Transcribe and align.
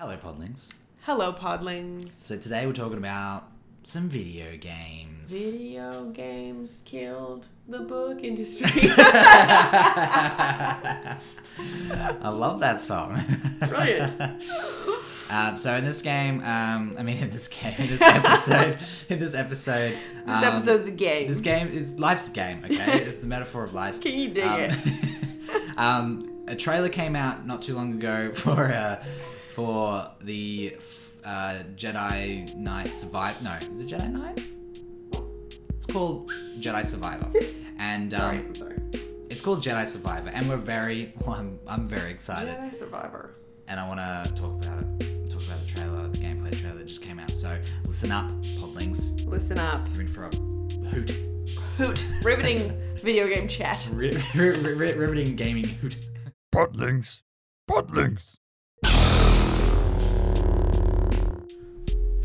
Hello, 0.00 0.16
Podlings. 0.16 0.74
Hello, 1.02 1.32
Podlings. 1.32 2.10
So 2.10 2.36
today 2.36 2.66
we're 2.66 2.72
talking 2.72 2.98
about 2.98 3.44
some 3.84 4.08
video 4.08 4.56
games. 4.56 5.30
Video 5.30 6.06
games 6.06 6.82
killed 6.84 7.46
the 7.68 7.78
book 7.78 8.24
industry. 8.24 8.66
I 8.90 11.16
love 12.24 12.58
that 12.58 12.80
song. 12.80 13.20
Brilliant. 13.68 14.20
um, 15.30 15.56
so 15.56 15.76
in 15.76 15.84
this 15.84 16.02
game, 16.02 16.40
um, 16.40 16.96
I 16.98 17.04
mean 17.04 17.18
in 17.18 17.30
this 17.30 17.46
game, 17.46 17.74
in 17.78 17.86
this 17.86 18.02
episode, 18.02 18.78
in 19.10 19.20
this 19.20 19.36
episode, 19.36 19.96
this 20.26 20.42
um, 20.42 20.56
episode's 20.56 20.88
a 20.88 20.90
game. 20.90 21.28
This 21.28 21.40
game 21.40 21.68
is 21.68 22.00
life's 22.00 22.28
a 22.28 22.32
game. 22.32 22.64
Okay, 22.64 23.04
it's 23.04 23.20
the 23.20 23.28
metaphor 23.28 23.62
of 23.62 23.74
life. 23.74 24.00
Can 24.00 24.18
you 24.18 24.30
dig 24.30 24.44
um, 24.44 24.60
it? 24.60 25.78
um, 25.78 26.44
a 26.48 26.56
trailer 26.56 26.88
came 26.88 27.14
out 27.14 27.46
not 27.46 27.62
too 27.62 27.76
long 27.76 27.92
ago 27.92 28.32
for 28.34 28.72
uh, 28.72 29.00
for 29.54 30.10
the 30.22 30.76
uh, 31.24 31.62
Jedi 31.76 32.54
Knight 32.56 32.96
Survive. 32.96 33.40
No, 33.42 33.56
is 33.70 33.80
it 33.80 33.88
Jedi 33.88 34.10
Knight? 34.10 34.42
It's 35.76 35.86
called 35.86 36.30
Jedi 36.58 36.84
Survivor, 36.84 37.28
and 37.78 38.12
Sorry, 38.12 38.38
um, 38.38 38.46
I'm 38.48 38.54
sorry. 38.54 38.78
it's 39.30 39.40
called 39.42 39.62
Jedi 39.62 39.86
Survivor, 39.86 40.30
and 40.30 40.48
we're 40.48 40.56
very 40.56 41.12
well. 41.24 41.36
I'm, 41.36 41.58
I'm 41.66 41.86
very 41.86 42.10
excited, 42.10 42.56
Jedi 42.56 42.74
Survivor. 42.74 43.34
and 43.68 43.78
I 43.78 43.86
want 43.86 44.00
to 44.00 44.32
talk 44.40 44.52
about 44.64 44.82
it. 44.82 45.30
Talk 45.30 45.42
about 45.44 45.60
the 45.60 45.66
trailer, 45.66 46.08
the 46.08 46.18
gameplay 46.18 46.58
trailer 46.58 46.76
that 46.78 46.86
just 46.86 47.02
came 47.02 47.18
out. 47.18 47.34
So 47.34 47.58
listen 47.86 48.10
up, 48.12 48.26
Podlings. 48.58 49.24
Listen 49.28 49.58
up. 49.58 49.86
You're 49.92 50.02
in 50.02 50.08
for 50.08 50.24
a 50.24 50.36
hoot. 50.86 51.10
Hoot. 51.76 52.06
Riveting 52.22 52.72
video 53.02 53.28
game 53.28 53.46
chat. 53.48 53.86
Ri- 53.92 54.16
ri- 54.34 54.50
ri- 54.58 54.94
riveting 54.94 55.36
gaming 55.36 55.64
hoot. 55.64 55.96
Podlings. 56.54 57.20
Podlings. 57.70 58.36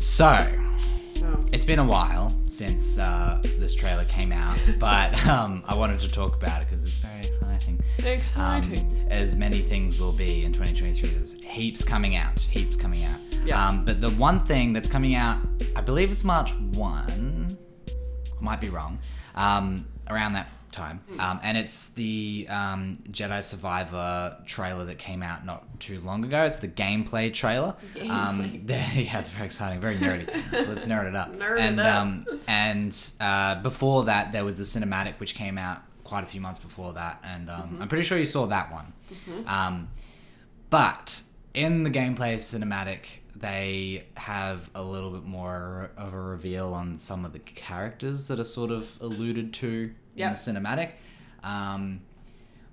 So, 0.00 0.48
So, 1.08 1.44
it's 1.52 1.66
been 1.66 1.78
a 1.78 1.84
while 1.84 2.34
since 2.48 2.98
uh, 2.98 3.38
this 3.58 3.74
trailer 3.74 4.06
came 4.06 4.32
out, 4.32 4.58
but 4.78 5.26
um, 5.26 5.62
I 5.66 5.74
wanted 5.74 6.00
to 6.00 6.10
talk 6.10 6.34
about 6.34 6.62
it 6.62 6.68
because 6.68 6.86
it's 6.86 6.96
very 6.96 7.26
exciting. 7.26 7.78
exciting. 7.98 8.86
Um, 9.02 9.08
as 9.10 9.36
many 9.36 9.60
things 9.60 9.98
will 9.98 10.12
be 10.12 10.42
in 10.46 10.54
2023. 10.54 11.10
There's 11.10 11.34
heaps 11.42 11.84
coming 11.84 12.16
out, 12.16 12.40
heaps 12.40 12.76
coming 12.76 13.04
out. 13.04 13.20
Yeah. 13.44 13.62
Um, 13.68 13.84
but 13.84 14.00
the 14.00 14.08
one 14.08 14.40
thing 14.40 14.72
that's 14.72 14.88
coming 14.88 15.14
out, 15.16 15.36
I 15.76 15.82
believe 15.82 16.10
it's 16.10 16.24
March 16.24 16.54
1, 16.54 17.58
I 17.90 18.42
might 18.42 18.62
be 18.62 18.70
wrong, 18.70 19.02
um, 19.34 19.86
around 20.08 20.32
that 20.32 20.48
time. 20.72 21.00
Um, 21.18 21.40
and 21.42 21.56
it's 21.58 21.90
the 21.90 22.46
um, 22.48 22.98
Jedi 23.10 23.42
Survivor 23.42 24.36
trailer 24.46 24.84
that 24.86 24.98
came 24.98 25.22
out 25.22 25.44
not 25.44 25.80
too 25.80 26.00
long 26.00 26.24
ago. 26.24 26.44
It's 26.44 26.58
the 26.58 26.68
gameplay 26.68 27.32
trailer. 27.32 27.74
Um, 28.08 28.62
yeah, 28.68 29.18
it's 29.18 29.30
very 29.30 29.46
exciting, 29.46 29.80
very 29.80 29.96
nerdy. 29.96 30.26
Let's 30.52 30.84
nerd 30.84 31.08
it 31.08 31.16
up. 31.16 31.34
Nerd 31.36 31.58
it 31.58 31.60
and 31.60 31.80
up. 31.80 31.96
Um, 32.02 32.26
and 32.48 33.10
uh, 33.20 33.56
before 33.62 34.04
that, 34.04 34.32
there 34.32 34.44
was 34.44 34.58
the 34.58 34.64
cinematic, 34.64 35.18
which 35.20 35.34
came 35.34 35.58
out 35.58 35.82
quite 36.04 36.24
a 36.24 36.26
few 36.26 36.40
months 36.40 36.58
before 36.60 36.92
that. 36.94 37.20
And 37.24 37.48
um, 37.50 37.60
Mm-hmm. 37.60 37.82
I'm 37.82 37.88
pretty 37.88 38.04
sure 38.04 38.18
you 38.18 38.24
saw 38.26 38.46
that 38.46 38.72
one. 38.72 38.92
Um, 39.46 39.88
but 40.70 41.22
in 41.54 41.82
the 41.82 41.90
gameplay 41.90 42.34
cinematic, 42.36 43.18
they 43.34 44.04
have 44.16 44.70
a 44.74 44.82
little 44.82 45.10
bit 45.10 45.24
more 45.24 45.90
of 45.96 46.12
a 46.12 46.20
reveal 46.20 46.74
on 46.74 46.98
some 46.98 47.24
of 47.24 47.32
the 47.32 47.38
characters 47.38 48.28
that 48.28 48.38
are 48.38 48.44
sort 48.44 48.70
of 48.70 48.98
alluded 49.00 49.52
to 49.54 49.92
Yep. 50.20 50.28
in 50.28 50.32
the 50.54 50.60
cinematic. 50.60 50.90
Um, 51.42 52.00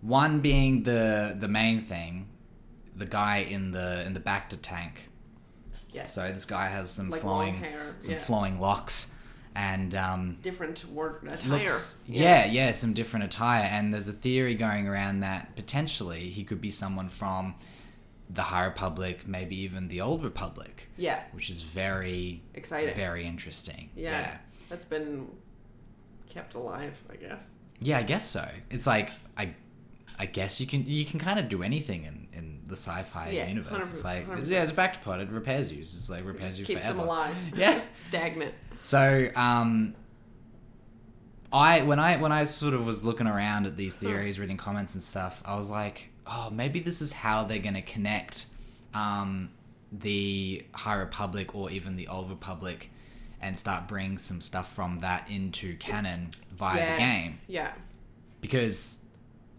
one 0.01 0.39
being 0.41 0.83
the 0.83 1.35
the 1.37 1.47
main 1.47 1.81
thing, 1.81 2.27
the 2.95 3.05
guy 3.05 3.37
in 3.39 3.71
the 3.71 4.03
in 4.05 4.13
the 4.13 4.19
Bacta 4.19 4.57
tank. 4.61 5.09
yes. 5.91 6.13
So 6.13 6.21
this 6.21 6.45
guy 6.45 6.67
has 6.67 6.89
some 6.89 7.09
Like 7.09 7.21
flowing 7.21 7.55
hair, 7.55 7.95
some 7.99 8.13
yeah. 8.15 8.19
flowing 8.21 8.59
locks, 8.59 9.11
and 9.55 9.95
um, 9.95 10.37
Different 10.43 10.85
word 10.91 11.23
attire. 11.27 11.49
looks 11.59 11.97
yeah. 12.07 12.45
yeah 12.45 12.71
some 12.73 12.93
different 12.93 13.25
attire 13.25 13.63
and 13.63 13.91
there's 13.93 14.07
a 14.07 14.13
theory 14.13 14.53
going 14.55 14.87
around 14.87 15.21
that 15.21 15.55
potentially 15.55 16.29
he 16.29 16.43
could 16.43 16.61
be 16.61 16.69
someone 16.69 17.09
from 17.09 17.55
the 18.29 18.43
high 18.43 18.65
republic 18.65 19.25
maybe 19.27 19.55
even 19.61 19.87
the 19.87 20.01
old 20.01 20.23
republic 20.23 20.89
Yeah. 20.97 21.21
which 21.31 21.49
is 21.49 21.61
very 21.61 22.43
Exciting. 22.53 22.93
very 22.93 23.25
interesting 23.25 23.89
Yeah. 23.95 24.11
yeah 24.11 24.37
That's 24.69 24.85
been 24.85 25.27
kept 26.29 26.55
alive, 26.55 26.97
I 27.11 27.15
guess. 27.15 27.53
yeah 27.79 27.97
i 27.99 28.03
guess 28.03 28.27
so 28.29 28.47
it's 28.69 28.87
like 28.87 29.11
i 29.37 29.53
i 30.19 30.25
guess 30.25 30.59
you 30.59 30.65
can 30.67 30.85
you 30.87 31.05
can 31.05 31.19
kind 31.19 31.37
of 31.39 31.47
do 31.49 31.61
anything 31.63 32.03
in 32.05 32.27
in 32.33 32.61
the 32.65 32.75
sci-fi 32.75 33.29
Yeah, 33.29 33.47
universe 33.47 33.89
it's 33.89 34.03
like 34.03 34.27
100%. 34.27 34.47
yeah 34.49 34.63
it's 34.63 34.71
bacta 34.71 35.01
pod 35.01 35.19
it 35.21 35.29
repairs 35.29 35.71
you 35.71 35.81
it's 35.83 35.91
just 35.93 36.09
like 36.09 36.25
repairs 36.25 36.57
Just 36.57 36.59
you 36.61 36.65
keeps 36.75 36.85
forever 36.87 36.97
them 36.99 37.07
alive. 37.07 37.35
Yeah. 37.55 37.81
Stagnant. 37.95 38.53
So, 38.81 39.29
um, 39.35 39.95
I 41.51 41.81
when 41.81 41.99
I 41.99 42.17
when 42.17 42.31
I 42.31 42.43
sort 42.43 42.73
of 42.73 42.85
was 42.85 43.03
looking 43.05 43.25
around 43.27 43.65
at 43.65 43.77
these 43.77 43.95
theories, 43.95 44.39
reading 44.39 44.57
comments 44.57 44.93
and 44.95 45.03
stuff, 45.03 45.41
I 45.45 45.55
was 45.55 45.69
like, 45.71 46.09
oh, 46.25 46.49
maybe 46.51 46.79
this 46.79 47.01
is 47.01 47.11
how 47.13 47.43
they're 47.43 47.59
going 47.59 47.73
to 47.75 47.81
connect 47.81 48.47
um, 48.93 49.49
the 49.91 50.65
High 50.73 50.95
Republic 50.95 51.55
or 51.55 51.71
even 51.71 51.95
the 51.95 52.07
Old 52.09 52.29
Republic, 52.29 52.91
and 53.41 53.57
start 53.57 53.87
bringing 53.87 54.17
some 54.17 54.41
stuff 54.41 54.73
from 54.73 54.99
that 54.99 55.29
into 55.29 55.75
canon 55.77 56.31
via 56.51 56.77
yeah. 56.77 56.91
the 56.93 56.97
game 56.99 57.39
Yeah. 57.47 57.71
because 58.41 59.03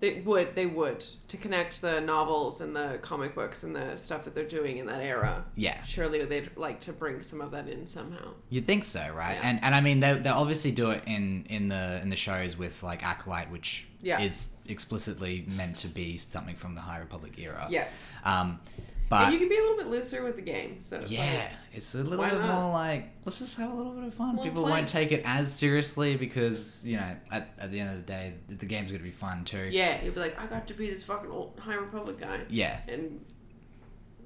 They 0.01 0.21
would. 0.21 0.55
They 0.55 0.67
would 0.67 1.05
to 1.29 1.37
connect 1.37 1.81
the 1.83 2.01
novels 2.01 2.61
and 2.61 2.75
the 2.75 2.99
comic 3.03 3.35
books 3.35 3.65
and 3.65 3.75
the 3.75 3.97
stuff 3.97 4.25
that 4.25 4.35
they're 4.35 4.45
doing 4.47 4.79
in 4.79 4.87
that 4.87 5.01
era. 5.01 5.45
yeah, 5.57 5.83
Surely 5.83 6.25
they'd 6.25 6.51
like 6.57 6.81
to 6.83 6.93
bring 6.93 7.21
some 7.23 7.41
of 7.41 7.51
that 7.51 7.69
in 7.69 7.87
somehow. 7.87 8.35
You'd 8.49 8.67
think 8.67 8.85
so, 8.85 9.13
right? 9.13 9.35
Yeah. 9.35 9.49
And 9.49 9.59
and 9.65 9.75
I 9.75 9.81
mean 9.81 9.99
they 10.01 10.15
they 10.15 10.31
obviously 10.31 10.71
do 10.71 10.91
it 10.93 11.03
in 11.07 11.47
in 11.51 11.69
the 11.69 12.01
in 12.03 12.11
the 12.11 12.17
shows 12.17 12.57
with 12.57 12.83
like 12.85 13.03
Acolyte, 13.05 13.51
which 13.51 13.87
Yeah. 14.01 14.21
is 14.21 14.57
explicitly 14.67 15.45
meant 15.57 15.77
to 15.79 15.89
be 15.89 16.17
something 16.17 16.55
from 16.55 16.77
the 16.77 16.81
High 16.81 16.99
Republic 16.99 17.37
era. 17.39 17.67
Yeah. 17.69 17.89
Um, 18.25 18.61
and 19.11 19.27
but 19.27 19.33
you 19.33 19.39
can 19.39 19.49
be 19.49 19.57
a 19.57 19.61
little 19.61 19.77
bit 19.79 19.87
looser 19.89 20.23
with 20.23 20.37
the 20.37 20.43
game. 20.43 20.81
So 20.81 21.01
it's 21.01 21.11
yeah, 21.11 21.35
like, 21.49 21.53
it's 21.75 21.95
a 21.95 21.99
little 21.99 22.25
bit 22.25 22.35
not? 22.35 22.63
more 22.63 22.73
like 22.73 23.11
let's 23.25 23.39
just 23.39 23.57
have 23.59 23.71
a 23.71 23.75
little 23.75 23.93
bit 23.93 24.05
of 24.05 24.15
fun. 24.15 24.39
People 24.39 24.63
play. 24.63 24.73
won't 24.73 24.89
take 24.89 25.13
it 25.13 25.23
as 25.25 25.53
seriously 25.53 26.17
because 26.17 26.85
you 26.87 26.97
know 26.97 27.17
at, 27.31 27.51
at 27.59 27.71
the 27.71 27.81
end 27.81 27.91
of 27.91 27.97
the 27.97 28.13
day 28.13 28.35
the 28.49 28.67
game's 28.67 28.91
gonna 28.93 29.03
be 29.03 29.11
fun 29.11 29.45
too. 29.45 29.69
yeah, 29.71 30.03
you'll 30.03 30.15
be 30.15 30.21
like, 30.21 30.39
I 30.41 30.47
got 30.47 30.67
to 30.69 30.75
be 30.75 30.91
this 30.91 31.03
fucking 31.03 31.31
old 31.31 31.59
High 31.59 31.75
Republic 31.77 32.21
guy 32.21 32.41
Yeah. 32.49 32.79
and 32.89 33.25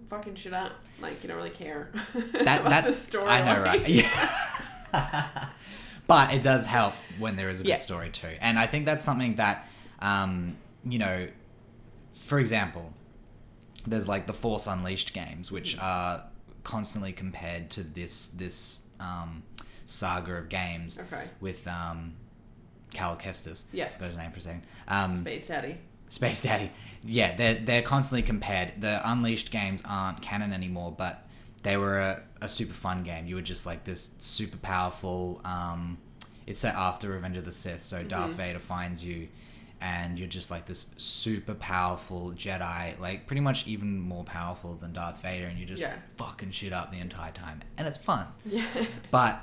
fucking 0.09 0.35
shit 0.35 0.53
up. 0.53 0.73
Like 1.01 1.23
you 1.23 1.29
don't 1.29 1.37
really 1.39 1.51
care 1.51 1.91
That 2.15 2.61
about 2.61 2.71
that 2.71 2.85
the 2.85 2.93
story. 2.93 3.29
I 3.29 3.45
know, 3.45 3.63
right? 3.63 3.89
Yeah. 3.89 4.39
but 6.07 6.35
it 6.35 6.43
does 6.43 6.67
help 6.67 6.95
when 7.19 7.37
there 7.37 7.49
is 7.49 7.61
a 7.61 7.63
good 7.63 7.71
Yeah. 7.71 7.77
story 7.77 8.11
too, 8.11 8.29
and 8.41 8.59
I 8.59 8.67
think 8.67 8.85
that's 8.85 9.05
something 9.05 9.37
that, 9.37 9.67
um, 10.01 10.57
you 10.85 10.99
know, 10.99 11.29
for 12.15 12.39
example, 12.39 12.93
there's 13.87 14.09
like 14.09 14.27
the 14.27 14.33
Force 14.33 14.67
Unleashed 14.67 15.13
games, 15.13 15.51
which 15.51 15.77
Mm. 15.77 15.83
are 15.83 16.25
constantly 16.65 17.13
compared 17.13 17.71
to 17.71 17.83
this 17.83 18.29
this 18.29 18.79
um, 19.01 19.43
saga 19.85 20.35
of 20.35 20.49
games 20.49 20.99
Okay. 20.99 21.25
with 21.41 21.67
um, 21.67 22.15
Cal 22.95 23.17
Kestis. 23.17 23.65
Yeah. 23.73 23.89
forgot 23.89 24.09
his 24.09 24.17
name 24.17 24.31
for 24.31 24.39
a 24.39 24.43
second. 24.43 24.63
Um, 24.89 25.13
Space 25.13 25.47
Daddy. 25.49 25.77
Space 26.09 26.43
Daddy. 26.43 26.71
Yeah, 27.05 27.35
they're 27.37 27.55
they're 27.55 27.83
constantly 27.83 28.23
compared. 28.23 28.81
The 28.81 29.01
Unleashed 29.11 29.51
games 29.51 29.83
aren't 29.89 30.21
canon 30.23 30.53
anymore, 30.53 30.95
but 30.97 31.27
they 31.63 31.77
were 31.77 31.99
a, 31.99 32.23
a 32.41 32.49
super 32.49 32.75
fun 32.75 33.03
game. 33.03 33.27
You 33.27 33.37
were 33.37 33.43
just 33.43 33.67
like 33.67 33.85
this 33.85 34.11
super 34.19 34.59
powerful. 34.59 35.41
Um, 35.45 35.99
it's 36.47 36.61
set 36.61 36.75
after 36.75 37.09
Revenge 37.09 37.37
of 37.37 37.45
the 37.45 37.53
Sith, 37.53 37.83
so 37.83 37.99
Mm-hmm. 37.99 38.09
Darth 38.09 38.35
Vader 38.35 38.59
finds 38.59 39.03
you, 39.05 39.29
and 39.83 40.17
you're 40.19 40.29
just 40.29 40.51
like 40.51 40.65
this 40.67 40.87
super 40.97 41.55
powerful 41.55 42.33
Jedi, 42.37 42.99
like 43.01 43.27
pretty 43.27 43.41
much 43.41 43.67
even 43.67 43.99
more 44.01 44.23
powerful 44.25 44.75
than 44.77 44.93
Darth 44.93 45.21
Vader, 45.23 45.47
and 45.47 45.59
you 45.59 45.67
just 45.67 45.83
Yeah. 45.83 45.97
fucking 46.17 46.53
shit 46.53 46.73
up 46.73 46.93
the 46.93 46.99
entire 47.01 47.33
time, 47.33 47.61
and 47.77 47.87
it's 47.89 47.99
fun. 47.99 48.27
Yeah. 48.47 48.65
But 49.11 49.41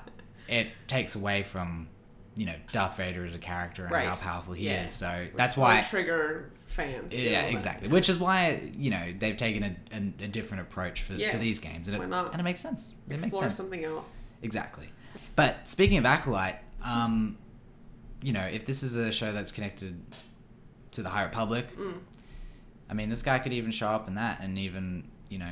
it 0.47 0.69
takes 0.87 1.13
away 1.15 1.43
from. 1.43 1.89
You 2.35 2.45
know, 2.45 2.55
Darth 2.71 2.95
Vader 2.95 3.25
as 3.25 3.35
a 3.35 3.39
character 3.39 3.85
and 3.85 3.93
how 3.93 4.13
powerful 4.15 4.53
he 4.53 4.67
Yeah. 4.67 4.85
is. 4.85 4.93
So 4.93 5.27
that's 5.35 5.57
why 5.57 5.81
trigger 5.81 6.51
fans. 6.67 7.13
yeah, 7.13 7.41
exactly. 7.41 7.89
Which 7.89 8.07
is 8.07 8.17
why 8.17 8.71
you 8.77 8.91
know 8.91 9.13
they've 9.17 9.35
taken 9.35 9.63
a, 9.63 9.75
a, 9.91 9.97
a 10.23 10.27
different 10.29 10.61
approach 10.61 11.01
for, 11.01 11.13
Yeah. 11.15 11.31
for 11.33 11.37
these 11.37 11.59
games, 11.59 11.89
and 11.89 11.97
it, 11.97 12.01
and 12.01 12.39
it 12.39 12.43
makes 12.43 12.61
sense. 12.61 12.93
It 13.07 13.11
makes 13.11 13.23
Explore 13.23 13.43
sense 13.43 13.55
something 13.55 13.83
else. 13.83 14.21
exactly. 14.41 14.87
But 15.35 15.67
speaking 15.67 15.97
of 15.97 16.05
acolyte, 16.05 16.59
um, 16.81 17.37
you 18.23 18.31
know, 18.31 18.45
if 18.45 18.65
this 18.65 18.83
is 18.83 18.95
a 18.95 19.11
show 19.11 19.33
that's 19.33 19.51
connected 19.51 19.99
to 20.99 21.03
the 21.03 21.09
High 21.09 21.23
Republic, 21.23 21.65
Mm. 21.77 21.93
I 22.89 22.93
mean, 22.93 23.09
this 23.09 23.21
guy 23.21 23.39
could 23.39 23.53
even 23.53 23.71
show 23.71 23.87
up 23.89 24.07
in 24.07 24.15
that, 24.15 24.39
and 24.41 24.57
even 24.57 25.03
you 25.29 25.37
know, 25.39 25.51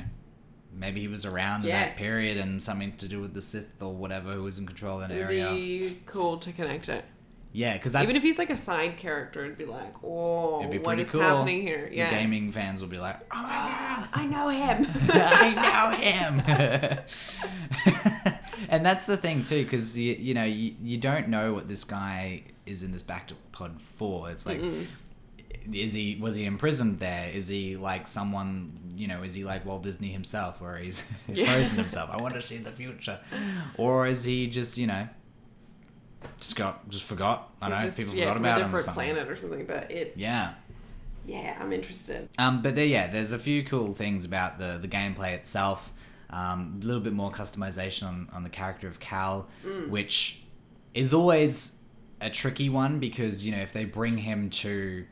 maybe 0.72 1.00
he 1.00 1.06
was 1.08 1.24
around 1.24 1.64
in 1.64 1.70
that 1.70 1.96
period 1.96 2.36
and 2.36 2.60
something 2.62 2.94
to 2.96 3.06
do 3.08 3.20
with 3.20 3.32
the 3.32 3.40
Sith 3.42 3.80
or 3.80 3.94
whatever 3.94 4.32
who 4.32 4.42
was 4.42 4.58
in 4.58 4.66
control 4.66 5.00
of 5.00 5.08
that 5.08 5.14
It'd 5.14 5.24
area. 5.24 5.50
be 5.52 5.98
cool 6.06 6.36
to 6.38 6.50
connect 6.52 6.88
it. 6.88 7.04
yeah, 7.52 7.74
because 7.74 7.94
Even 7.94 8.16
if 8.16 8.22
he's 8.24 8.38
like 8.40 8.50
a 8.50 8.56
side 8.56 8.96
character, 8.96 9.44
it'd 9.44 9.56
be 9.56 9.64
like, 9.66 9.94
oh, 10.04 10.66
be 10.68 10.78
what 10.78 10.98
is 10.98 11.10
cool. 11.12 11.20
happening 11.22 11.62
here? 11.62 11.88
Yeah. 11.92 12.10
gaming 12.10 12.50
fans 12.52 12.80
will 12.80 12.88
be 12.88 12.98
like, 12.98 13.20
oh 13.32 13.40
my 13.42 13.48
god, 13.48 14.08
I 14.12 14.26
know 14.26 14.48
him. 14.48 14.84
I 15.12 15.54
know 15.64 15.90
him. 15.96 16.42
and 18.68 18.84
that's 18.84 19.06
the 19.06 19.16
thing 19.16 19.42
too, 19.44 19.62
because 19.64 19.96
you 19.98 20.14
you 20.18 20.34
know 20.34 20.44
you, 20.44 20.74
you 20.82 20.98
don't 20.98 21.28
know 21.28 21.54
what 21.54 21.68
this 21.68 21.84
guy 21.84 22.42
is 22.66 22.82
in 22.82 22.90
this 22.92 23.02
back 23.02 23.30
pod 23.52 23.80
for. 23.80 24.28
It's 24.30 24.44
like. 24.44 24.60
Is 25.72 25.92
he 25.92 26.16
was 26.20 26.34
he 26.36 26.44
imprisoned 26.44 26.98
there? 26.98 27.30
Is 27.32 27.48
he 27.48 27.76
like 27.76 28.06
someone 28.08 28.72
you 28.94 29.06
know? 29.08 29.22
Is 29.22 29.34
he 29.34 29.44
like 29.44 29.64
Walt 29.66 29.82
Disney 29.82 30.08
himself, 30.08 30.60
where 30.60 30.76
he's 30.78 31.02
Yeah. 31.28 31.46
frozen 31.52 31.78
himself? 31.78 32.10
I 32.10 32.16
want 32.20 32.34
to 32.34 32.42
see 32.42 32.56
the 32.58 32.70
future, 32.72 33.20
or 33.76 34.06
is 34.06 34.24
he 34.24 34.46
just 34.46 34.78
you 34.78 34.86
know 34.86 35.08
just 36.38 36.56
got 36.56 36.88
just 36.88 37.04
forgot? 37.04 37.50
I 37.60 37.68
don't 37.68 37.78
know. 37.78 37.84
Just, 37.84 37.98
People 37.98 38.14
yeah, 38.14 38.32
forgot 38.32 38.34
from 38.36 38.44
about 38.44 38.60
a 38.60 38.64
him 38.64 38.74
or 38.74 38.78
different 38.78 38.94
planet 38.96 39.28
or 39.28 39.36
something. 39.36 39.66
But 39.66 39.90
it, 39.90 40.12
Yeah. 40.16 40.54
yeah, 41.26 41.58
I'm 41.60 41.72
interested. 41.72 42.28
Um, 42.38 42.62
but 42.62 42.74
there, 42.74 42.86
yeah, 42.86 43.06
there's 43.08 43.32
a 43.32 43.38
few 43.38 43.62
cool 43.64 43.92
things 43.92 44.24
about 44.24 44.58
the 44.58 44.78
the 44.80 44.88
gameplay 44.88 45.32
itself. 45.34 45.92
Um, 46.30 46.80
a 46.82 46.84
little 46.84 47.00
bit 47.00 47.14
more 47.14 47.30
customization 47.30 48.06
on, 48.06 48.28
on 48.34 48.42
the 48.42 48.50
character 48.50 48.86
of 48.86 49.00
Cal, 49.00 49.48
which 49.88 50.42
is 50.92 51.14
always 51.14 51.78
a 52.20 52.28
tricky 52.28 52.68
one 52.68 52.98
because 52.98 53.46
you 53.46 53.52
know 53.52 53.62
if 53.62 53.72
they 53.72 53.84
bring 53.86 54.18
him 54.18 54.50
to, 54.50 55.06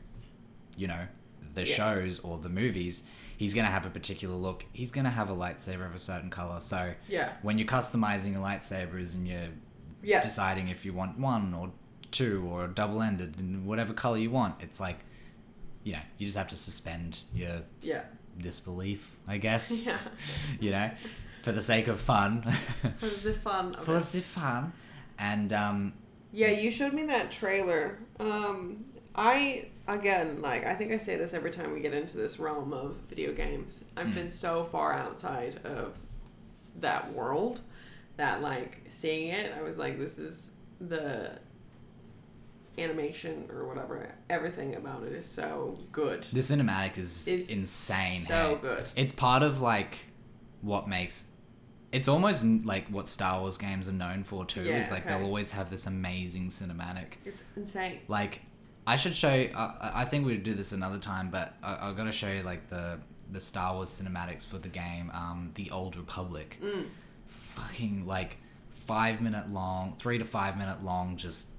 you 0.77 0.87
know, 0.87 1.07
the 1.53 1.65
Yeah. 1.67 1.73
shows 1.75 2.19
or 2.19 2.37
the 2.37 2.49
movies, 2.49 3.03
he's 3.37 3.53
gonna 3.53 3.67
have 3.67 3.85
a 3.85 3.89
particular 3.89 4.35
look. 4.35 4.63
He's 4.73 4.91
gonna 4.91 5.09
have 5.09 5.29
a 5.29 5.35
lightsaber 5.35 5.85
of 5.85 5.93
a 5.95 5.99
certain 5.99 6.29
color. 6.29 6.59
So 6.61 6.93
Yeah. 7.09 7.33
when 7.41 7.57
you're 7.57 7.67
customizing 7.67 8.31
your 8.33 8.41
lightsabers 8.41 9.13
and 9.15 9.27
you're 9.27 9.49
Yeah. 10.03 10.21
deciding 10.21 10.69
if 10.69 10.85
you 10.85 10.93
want 10.93 11.17
one 11.19 11.53
or 11.53 11.71
two 12.11 12.47
or 12.49 12.67
double 12.67 13.01
ended 13.01 13.35
and 13.37 13.65
whatever 13.65 13.93
color 13.93 14.17
you 14.17 14.29
want, 14.31 14.55
it's 14.61 14.79
like, 14.79 14.99
you 15.83 15.93
know, 15.93 16.01
you 16.17 16.25
just 16.27 16.37
have 16.37 16.47
to 16.49 16.55
suspend 16.55 17.19
your 17.33 17.63
Yeah. 17.81 18.03
disbelief, 18.39 19.15
I 19.27 19.37
guess. 19.37 19.71
Yeah. 19.85 19.97
you 20.59 20.71
know, 20.71 20.91
for 21.41 21.51
the 21.51 21.61
sake 21.61 21.87
of 21.87 21.99
fun. 21.99 22.43
Was 23.01 23.25
a 23.25 23.33
fun. 23.33 23.73
of 23.75 23.83
for 23.85 23.95
it. 23.97 24.03
the 24.03 24.21
fun. 24.21 24.73
And 25.17 25.51
um, 25.53 25.93
Yeah, 26.31 26.49
you 26.51 26.69
showed 26.69 26.93
me 26.93 27.05
that 27.07 27.31
trailer. 27.31 27.97
Um, 28.19 28.85
I 29.15 29.69
again, 29.87 30.41
like 30.41 30.65
I 30.65 30.73
think 30.75 30.91
I 30.91 30.97
say 30.97 31.15
this 31.17 31.33
every 31.33 31.51
time 31.51 31.73
we 31.73 31.79
get 31.79 31.93
into 31.93 32.17
this 32.17 32.39
realm 32.39 32.73
of 32.73 32.95
video 33.09 33.31
games. 33.33 33.83
I've 33.95 34.07
Mm. 34.07 34.15
been 34.15 34.31
so 34.31 34.63
far 34.65 34.93
outside 34.93 35.59
of 35.65 35.93
that 36.79 37.13
world 37.13 37.61
that 38.17 38.41
like 38.41 38.81
seeing 38.89 39.29
it, 39.29 39.53
I 39.57 39.61
was 39.61 39.77
like, 39.79 39.97
this 39.97 40.17
is 40.19 40.53
the 40.79 41.39
animation 42.77 43.49
or 43.51 43.67
whatever. 43.67 44.13
Everything 44.29 44.75
about 44.75 45.03
it 45.03 45.13
is 45.13 45.25
so 45.27 45.73
good. 45.91 46.23
the 46.25 46.39
cinematic 46.41 46.97
is 46.97 47.49
insane. 47.49 48.21
so 48.21 48.49
hey? 48.49 48.57
good. 48.61 48.89
It's 48.95 49.13
part 49.13 49.43
of 49.43 49.61
like 49.61 49.97
what 50.61 50.87
makes. 50.87 51.27
It's 51.91 52.07
almost 52.07 52.43
n- 52.43 52.61
like 52.65 52.87
what 52.89 53.07
Star 53.07 53.39
Wars 53.39 53.57
games 53.57 53.87
are 53.89 53.93
known 53.93 54.23
for 54.23 54.45
too. 54.45 54.61
Yeah, 54.63 54.77
is 54.77 54.91
like 54.91 55.05
okay. 55.05 55.15
they'll 55.15 55.25
always 55.25 55.51
have 55.51 55.69
this 55.71 55.87
amazing 55.87 56.49
cinematic. 56.49 57.13
It's 57.25 57.43
insane. 57.55 57.99
like 58.07 58.41
I 58.87 58.95
should 58.95 59.15
show 59.15 59.33
you. 59.35 59.51
I, 59.55 59.91
I 59.95 60.05
think 60.05 60.25
we'd 60.25 60.43
do 60.43 60.53
this 60.55 60.71
another 60.71 60.97
time, 60.97 61.29
but 61.29 61.53
I, 61.61 61.89
I 61.89 61.93
got 61.93 62.05
to 62.05 62.11
show 62.11 62.31
you 62.31 62.41
like 62.43 62.67
the 62.67 62.99
the 63.29 63.41
Star 63.41 63.73
Wars 63.75 63.89
cinematics 64.01 64.45
for 64.45 64.57
the 64.57 64.69
game, 64.69 65.11
um, 65.13 65.51
the 65.55 65.69
Old 65.71 65.95
Republic. 65.97 66.57
Mm. 66.63 66.85
Fucking 67.25 68.05
like 68.07 68.37
five 68.69 69.19
minute 69.21 69.51
long, 69.51 69.95
three 69.97 70.17
to 70.17 70.23
five 70.25 70.57
minute 70.57 70.83
long, 70.83 71.17
just 71.17 71.49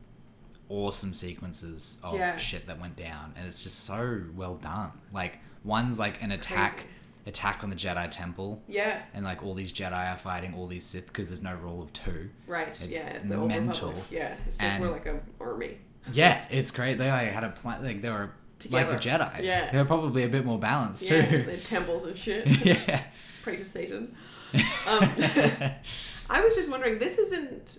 awesome 0.70 1.12
sequences 1.14 1.98
of 2.02 2.14
Yeah. 2.14 2.36
shit 2.36 2.66
that 2.66 2.80
went 2.80 2.96
down, 2.96 3.34
and 3.36 3.46
it's 3.46 3.62
just 3.62 3.84
so 3.84 4.22
well 4.34 4.54
done. 4.56 4.92
Like 5.12 5.38
one's 5.64 5.98
like 5.98 6.22
an 6.22 6.32
attack, 6.32 6.74
Crazy. 6.76 6.88
attack 7.26 7.62
on 7.64 7.70
the 7.70 7.76
Jedi 7.76 8.10
Temple. 8.10 8.62
Yeah. 8.66 9.02
And 9.14 9.24
like 9.24 9.42
all 9.42 9.54
these 9.54 9.72
Jedi 9.72 10.12
are 10.14 10.16
fighting 10.18 10.54
all 10.54 10.66
these 10.66 10.84
Sith 10.84 11.06
because 11.08 11.28
there's 11.28 11.42
no 11.42 11.54
rule 11.56 11.82
of 11.82 11.92
two. 11.92 12.30
Right. 12.46 12.68
It's 12.82 12.96
yeah. 12.98 13.18
The 13.24 13.36
Old 13.36 13.48
mental. 13.48 13.88
Republic. 13.88 14.10
Yeah. 14.10 14.36
It's 14.46 14.60
And- 14.62 14.82
we're 14.82 14.90
like 14.90 15.06
a 15.06 15.20
army. 15.40 15.78
Yeah, 16.12 16.44
it's 16.50 16.70
great. 16.70 16.98
They 16.98 17.10
like 17.10 17.28
had 17.30 17.44
a 17.44 17.50
plan. 17.50 17.82
Like 17.84 18.02
they 18.02 18.10
were 18.10 18.30
like 18.70 18.90
the 18.90 18.96
Jedi. 18.96 19.42
Yeah. 19.42 19.70
they're 19.70 19.84
probably 19.84 20.24
a 20.24 20.28
bit 20.28 20.44
more 20.44 20.58
balanced 20.58 21.02
Yeah. 21.08 21.26
too. 21.30 21.42
They 21.44 21.52
have 21.52 21.64
temples 21.64 22.04
and 22.04 22.16
shit. 22.16 22.46
yeah. 22.66 23.02
Pray 23.42 23.56
to 23.56 23.64
Satan. 23.64 24.14
Um, 24.88 25.02
I 26.30 26.40
was 26.42 26.54
just 26.54 26.70
wondering, 26.70 26.98
this 26.98 27.18
isn't. 27.18 27.78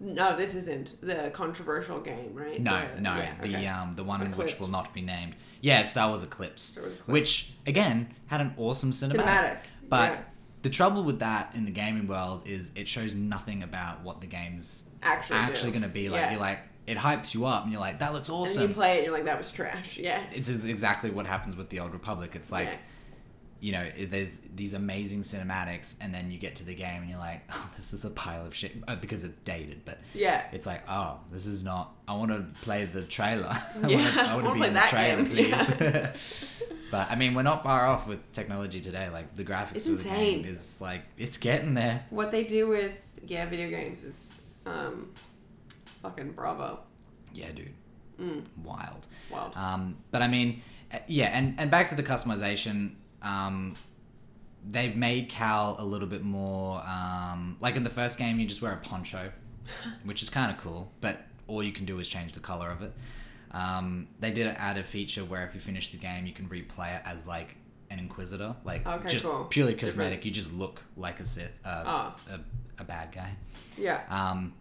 No, 0.00 0.36
this 0.36 0.54
isn't 0.54 0.96
the 1.00 1.30
controversial 1.32 2.00
game, 2.00 2.32
right? 2.34 2.58
no, 2.58 2.80
The- 2.96 3.00
no, 3.00 3.14
yeah, 3.16 3.34
the 3.40 3.48
okay. 3.56 3.66
um 3.68 3.92
the 3.94 4.02
one 4.02 4.20
Eclipse. 4.22 4.54
which 4.54 4.60
will 4.60 4.68
not 4.68 4.92
be 4.92 5.00
named. 5.00 5.36
Yeah, 5.60 5.84
Star 5.84 6.08
Wars 6.08 6.24
Eclipse, 6.24 6.62
Star 6.62 6.82
Wars 6.84 6.94
Eclipse. 6.94 7.08
which 7.12 7.52
again 7.66 8.12
had 8.26 8.40
an 8.40 8.54
awesome 8.56 8.90
cinematic. 8.90 9.16
cinematic. 9.24 9.58
But 9.88 10.10
yeah. 10.12 10.20
the 10.62 10.70
trouble 10.70 11.04
with 11.04 11.20
that 11.20 11.52
in 11.54 11.66
the 11.66 11.70
gaming 11.70 12.08
world 12.08 12.48
is 12.48 12.72
it 12.74 12.88
shows 12.88 13.14
nothing 13.14 13.62
about 13.62 14.02
what 14.02 14.20
the 14.20 14.26
game's 14.26 14.84
actually, 15.02 15.36
actually 15.38 15.70
going 15.70 15.82
to 15.82 15.88
be 15.88 16.08
like. 16.08 16.20
Yeah. 16.22 16.30
You're 16.32 16.40
like, 16.40 16.58
it 16.86 16.98
hypes 16.98 17.32
you 17.34 17.46
up, 17.46 17.62
and 17.64 17.72
you're 17.72 17.80
like, 17.80 17.98
that 18.00 18.12
looks 18.12 18.28
awesome 18.30 18.62
and 18.62 18.68
you 18.70 18.74
play 18.74 18.94
it, 18.94 18.96
and 18.98 19.06
you're 19.06 19.14
like, 19.14 19.24
that 19.26 19.38
was 19.38 19.50
trash. 19.50 19.98
Yeah. 19.98 20.22
it's 20.32 20.48
exactly 20.64 21.10
what 21.10 21.26
happens 21.26 21.54
with 21.56 21.68
the 21.70 21.80
Old 21.80 21.92
Republic. 21.92 22.32
It's 22.34 22.50
like. 22.52 22.68
Yeah. 22.68 22.76
You 23.64 23.70
know, 23.70 23.88
there's 24.08 24.40
these 24.56 24.74
amazing 24.74 25.20
cinematics, 25.20 25.94
and 26.00 26.12
then 26.12 26.32
you 26.32 26.38
get 26.40 26.56
to 26.56 26.64
the 26.64 26.74
game, 26.74 27.00
and 27.02 27.08
you're 27.08 27.20
like, 27.20 27.42
"Oh, 27.52 27.70
this 27.76 27.92
is 27.92 28.04
a 28.04 28.10
pile 28.10 28.44
of 28.44 28.52
shit," 28.56 28.72
uh, 28.88 28.96
because 28.96 29.22
it's 29.22 29.38
dated. 29.44 29.84
But 29.84 30.00
Yeah. 30.14 30.42
it's 30.50 30.66
like, 30.66 30.82
oh, 30.90 31.20
this 31.30 31.46
is 31.46 31.62
not. 31.62 31.94
I 32.08 32.14
want 32.14 32.32
to 32.32 32.44
play 32.62 32.86
the 32.86 33.02
trailer. 33.02 33.46
I 33.84 33.86
Yeah, 33.86 33.98
want 34.02 34.14
to, 34.14 34.20
I 34.20 34.34
want 34.34 34.44
wanna 34.46 34.54
be 34.54 34.58
play 34.58 34.68
in 34.68 34.74
the 34.74 34.80
trailer, 34.80 35.22
game, 35.22 35.26
please. 36.10 36.62
but 36.90 37.08
I 37.08 37.14
mean, 37.14 37.34
we're 37.34 37.42
not 37.44 37.62
far 37.62 37.86
off 37.86 38.08
with 38.08 38.32
technology 38.32 38.80
today. 38.80 39.08
Like 39.10 39.32
the 39.36 39.44
graphics 39.44 39.76
It's 39.76 39.86
for 39.86 39.92
the 39.92 40.02
game 40.08 40.38
insane. 40.40 40.44
is 40.44 40.80
like 40.80 41.02
it's 41.16 41.36
getting 41.36 41.74
there. 41.74 42.04
What 42.10 42.32
they 42.32 42.42
do 42.42 42.66
with 42.66 42.90
yeah 43.28 43.46
video 43.48 43.70
games 43.70 44.02
is 44.02 44.40
um, 44.66 45.08
fucking 46.02 46.32
bravo. 46.32 46.80
Yeah, 47.32 47.52
dude, 47.52 47.72
Mm, 48.20 48.44
wild. 48.62 49.06
wild. 49.30 49.56
Um, 49.56 49.96
but 50.10 50.20
I 50.22 50.28
mean, 50.28 50.60
uh, 50.92 50.98
yeah, 51.06 51.30
and 51.36 51.58
and 51.58 51.70
back 51.70 51.88
to 51.88 51.94
the 51.94 52.02
customization. 52.02 52.94
Um, 53.22 53.74
they've 54.68 54.94
made 54.96 55.28
Cal 55.28 55.76
a 55.78 55.84
little 55.84 56.06
bit 56.08 56.22
more 56.22 56.82
um, 56.86 57.56
like 57.60 57.76
in 57.76 57.82
the 57.82 57.90
first 57.90 58.18
game. 58.18 58.38
You 58.38 58.46
just 58.46 58.62
wear 58.62 58.72
a 58.72 58.76
poncho, 58.76 59.30
which 60.04 60.22
is 60.22 60.30
kind 60.30 60.50
of 60.52 60.58
cool, 60.58 60.90
but 61.00 61.22
all 61.48 61.62
you 61.62 61.72
can 61.72 61.84
do 61.86 61.98
is 61.98 62.08
change 62.08 62.32
the 62.32 62.40
color 62.40 62.68
of 62.70 62.82
it. 62.82 62.92
Um, 63.52 64.08
they 64.20 64.30
did 64.30 64.46
add 64.46 64.78
a 64.78 64.82
feature 64.84 65.24
where 65.24 65.44
if 65.44 65.54
you 65.54 65.60
finish 65.60 65.90
the 65.90 65.98
game, 65.98 66.26
you 66.26 66.32
can 66.32 66.48
replay 66.48 66.96
it 66.96 67.02
as 67.04 67.26
like 67.26 67.56
an 67.90 67.98
Inquisitor, 67.98 68.54
like 68.64 68.86
Okay, 68.86 69.08
just 69.08 69.24
cool. 69.24 69.44
purely 69.50 69.72
Different. 69.74 69.94
cosmetic. 69.96 70.24
You 70.24 70.30
just 70.30 70.52
look 70.52 70.82
like 70.96 71.20
a 71.20 71.26
Sith, 71.26 71.50
uh, 71.64 71.82
Ah. 71.86 72.16
a, 72.30 72.40
a 72.80 72.84
bad 72.84 73.12
guy. 73.12 73.30
yeah. 73.76 74.00
Um, 74.08 74.54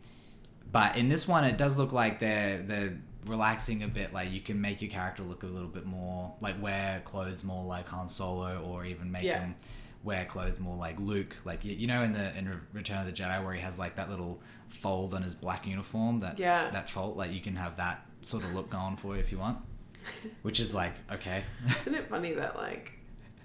but 0.72 0.98
in 0.98 1.10
this 1.10 1.28
one, 1.28 1.44
it 1.44 1.58
does 1.58 1.78
look 1.78 1.92
like 1.92 2.20
they're 2.20 2.60
they're 2.60 2.98
relaxing 3.26 3.84
a 3.84 3.88
bit. 3.88 4.14
Like 4.14 4.32
you 4.32 4.42
can 4.42 4.60
make 4.62 4.82
your 4.82 4.92
character 4.92 5.24
look 5.24 5.44
a 5.44 5.48
little 5.48 5.68
bit 5.70 5.86
more 5.86 6.34
like 6.42 6.62
wear 6.62 7.02
clothes 7.06 7.44
more 7.44 7.64
like 7.64 7.88
Han 7.90 8.08
Solo, 8.10 8.62
or 8.62 8.86
even 8.86 9.12
make 9.12 9.24
Yeah. 9.24 9.40
him 9.42 9.56
wear 10.04 10.26
clothes 10.26 10.60
more 10.60 10.76
like 10.76 11.00
Luke. 11.00 11.36
Like 11.46 11.64
you, 11.64 11.74
you 11.76 11.88
know 11.88 12.02
in 12.04 12.14
the 12.14 12.36
in 12.38 12.60
Return 12.74 13.00
of 13.00 13.06
the 13.06 13.12
Jedi 13.14 13.44
where 13.44 13.54
he 13.54 13.62
has 13.62 13.78
like 13.78 13.96
that 13.96 14.10
little 14.10 14.42
fold 14.70 15.14
on 15.14 15.22
his 15.22 15.36
black 15.36 15.68
uniform. 15.68 16.20
That 16.22 16.40
Yeah. 16.40 16.70
that 16.72 16.90
fold. 16.90 17.18
Like 17.18 17.32
you 17.34 17.42
can 17.42 17.56
have 17.56 17.78
that 17.78 18.06
sort 18.24 18.44
of 18.44 18.54
look 18.54 18.70
going 18.70 18.98
for 18.98 19.14
you 19.16 19.20
if 19.22 19.32
you 19.32 19.38
want. 19.40 19.60
Which 20.42 20.60
is 20.60 20.74
like 20.74 20.94
okay. 21.12 21.44
Isn't 21.82 21.94
it 21.96 22.10
funny 22.10 22.32
that 22.34 22.56
like 22.56 22.94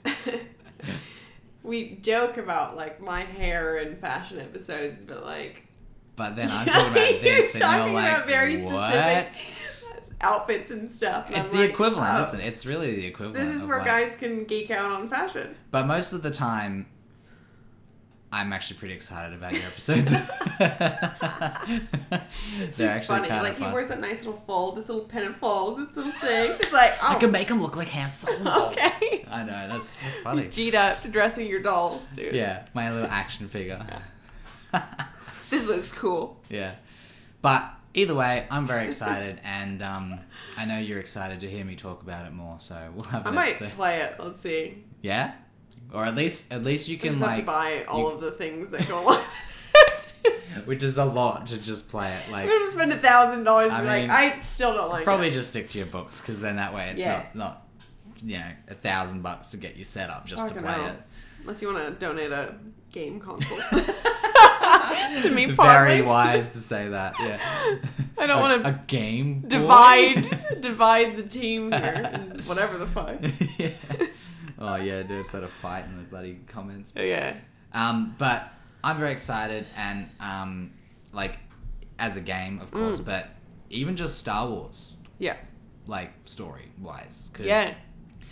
we 1.62 1.96
joke 1.96 2.36
about 2.36 2.76
like 2.76 3.00
my 3.02 3.22
hair 3.22 3.78
in 3.78 3.96
fashion 3.96 4.40
episodes, 4.40 5.02
but 5.02 5.24
like 5.24 5.65
But 6.16 6.34
then 6.36 6.50
I'm 6.50 6.66
talking 6.66 6.92
about 6.92 7.20
this, 7.22 7.54
and 7.54 7.62
talking 7.62 7.92
you're 7.92 8.02
like, 8.02 8.12
about 8.14 8.26
very 8.26 8.62
what? 8.62 9.32
specific 9.32 9.52
outfits 10.22 10.70
and 10.70 10.90
stuff. 10.90 11.26
and 11.28 11.36
It's 11.36 11.48
I'm 11.50 11.54
the 11.56 11.60
like, 11.62 11.70
equivalent, 11.70 12.08
oh, 12.14 12.22
isn't 12.22 12.40
it? 12.40 12.46
It's 12.46 12.64
really 12.66 12.96
the 12.96 13.06
equivalent. 13.06 13.36
This 13.36 13.54
is 13.54 13.66
where 13.66 13.78
like- 13.78 13.86
guys 13.86 14.16
can 14.16 14.44
geek 14.44 14.70
out 14.70 14.90
on 14.92 15.08
fashion. 15.08 15.54
But 15.70 15.86
most 15.86 16.12
of 16.14 16.22
the 16.22 16.30
time, 16.30 16.86
I'm 18.32 18.52
actually 18.52 18.78
pretty 18.78 18.94
excited 18.94 19.34
about 19.36 19.52
your 19.52 19.62
episodes. 19.64 20.12
It's 22.58 22.78
just 22.78 23.04
funny. 23.04 23.28
Like 23.28 23.54
he 23.56 23.64
fun. 23.64 23.72
wears 23.72 23.88
that 23.88 24.00
nice 24.00 24.24
little 24.24 24.40
fold, 24.46 24.76
this 24.76 24.88
little 24.88 25.06
fold, 25.34 25.78
this 25.78 25.96
little 25.96 26.12
thing. 26.12 26.50
It's 26.58 26.72
like, 26.72 26.92
I 27.02 27.14
oh, 27.14 27.18
can 27.18 27.30
make 27.30 27.48
him 27.48 27.60
look 27.62 27.76
like 27.76 27.88
Han 27.88 28.10
Solo. 28.10 28.68
okay. 28.70 29.24
I 29.30 29.42
know 29.44 29.68
that's 29.68 29.88
so 30.00 30.06
funny. 30.22 30.48
G'd 30.48 30.74
up 30.74 31.00
to 31.02 31.08
dressing 31.08 31.46
your 31.46 31.60
dolls, 31.60 32.12
dude. 32.12 32.34
Yeah, 32.34 32.64
my 32.74 32.90
little 32.92 33.08
action 33.08 33.48
figure. 33.48 33.84
This 35.50 35.66
looks 35.66 35.92
cool. 35.92 36.40
yeah, 36.50 36.74
but 37.42 37.64
either 37.94 38.14
way, 38.14 38.46
I'm 38.50 38.66
very 38.66 38.84
excited, 38.86 39.40
and 39.44 39.82
um, 39.82 40.20
I 40.56 40.64
know 40.64 40.78
you're 40.78 40.98
excited 41.00 41.40
to 41.40 41.50
hear 41.50 41.64
me 41.64 41.76
talk 41.76 42.02
about 42.02 42.26
it 42.26 42.32
more. 42.32 42.56
So 42.58 42.90
we'll 42.94 43.04
have 43.04 43.26
I 43.26 43.30
might 43.30 43.48
episode. 43.48 43.70
play 43.72 44.00
it. 44.00 44.16
Let's 44.18 44.40
see. 44.40 44.84
Yeah, 45.02 45.34
or 45.92 46.04
at 46.04 46.14
least 46.14 46.52
at 46.52 46.62
least 46.64 46.88
you 46.88 46.98
can 46.98 47.12
just 47.12 47.22
have 47.22 47.30
to 47.32 47.36
like. 47.36 47.46
buy 47.46 47.84
all 47.84 48.08
of 48.10 48.20
the 48.20 48.32
things 48.32 48.70
that 48.72 48.86
go 48.88 49.02
along. 49.04 49.22
which 50.64 50.82
is 50.82 50.96
a 50.98 51.04
lot 51.04 51.46
to 51.48 51.58
just 51.60 51.88
play 51.88 52.12
it. 52.12 52.30
Like 52.32 52.44
I'm 52.44 52.50
gonna 52.50 52.70
spend 52.70 52.92
a 52.92 52.96
thousand 52.96 53.44
dollars 53.44 53.70
I 53.70 53.78
mean, 53.82 54.08
like, 54.08 54.10
I 54.10 54.40
still 54.40 54.74
don't 54.74 54.88
like 54.88 55.04
probably 55.04 55.28
it. 55.28 55.32
just 55.32 55.50
stick 55.50 55.68
to 55.70 55.78
your 55.78 55.86
books 55.86 56.20
because 56.20 56.40
then 56.40 56.56
that 56.56 56.74
way 56.74 56.88
it's 56.90 57.00
Yeah. 57.00 57.26
not 57.34 57.36
not 57.36 57.62
you 58.22 58.38
know 58.38 58.50
a 58.68 58.74
thousand 58.74 59.22
bucks 59.22 59.50
to 59.50 59.58
get 59.58 59.76
you 59.76 59.84
set 59.84 60.08
up 60.10 60.26
just 60.26 60.48
to 60.48 60.54
play 60.54 60.72
hell. 60.72 60.86
it. 60.86 60.96
Unless 61.42 61.62
you 61.62 61.72
want 61.72 61.86
to 61.86 62.06
donate 62.06 62.32
a 62.32 62.54
game 62.96 63.20
console 63.20 63.58
to 65.22 65.30
me, 65.30 65.46
Very 65.46 66.02
wise 66.02 66.50
to 66.50 66.58
say 66.58 66.88
that. 66.88 67.14
Yeah. 67.20 67.38
I 68.18 68.26
don't 68.26 68.40
want 68.40 68.62
to 68.62 68.68
a 68.68 68.72
to 68.72 68.80
game 68.86 69.40
boy? 69.40 69.48
divide 69.48 70.60
divide 70.60 71.16
the 71.16 71.22
team 71.22 71.70
here, 71.72 72.10
and 72.12 72.40
whatever 72.46 72.78
the 72.78 72.86
fuck. 72.86 73.16
yeah. 73.58 73.70
Oh 74.58 74.76
yeah, 74.76 75.02
dude, 75.02 75.18
instead 75.18 75.42
of 75.44 75.52
fighting 75.52 75.96
the 75.96 76.02
bloody 76.04 76.38
comments. 76.46 76.94
Yeah, 76.96 77.36
Um, 77.74 78.14
but 78.18 78.50
I'm 78.82 78.98
very 78.98 79.12
excited 79.12 79.66
and 79.76 80.08
um, 80.20 80.72
like 81.12 81.38
as 81.98 82.16
a 82.16 82.22
game, 82.22 82.60
of 82.60 82.70
course, 82.70 83.00
Mm. 83.00 83.04
but 83.06 83.28
even 83.68 83.96
just 83.96 84.18
Star 84.18 84.48
Wars, 84.48 84.94
yeah, 85.18 85.36
like 85.86 86.10
story 86.24 86.70
wise, 86.80 87.28
because 87.32 87.46
yeah. 87.46 87.70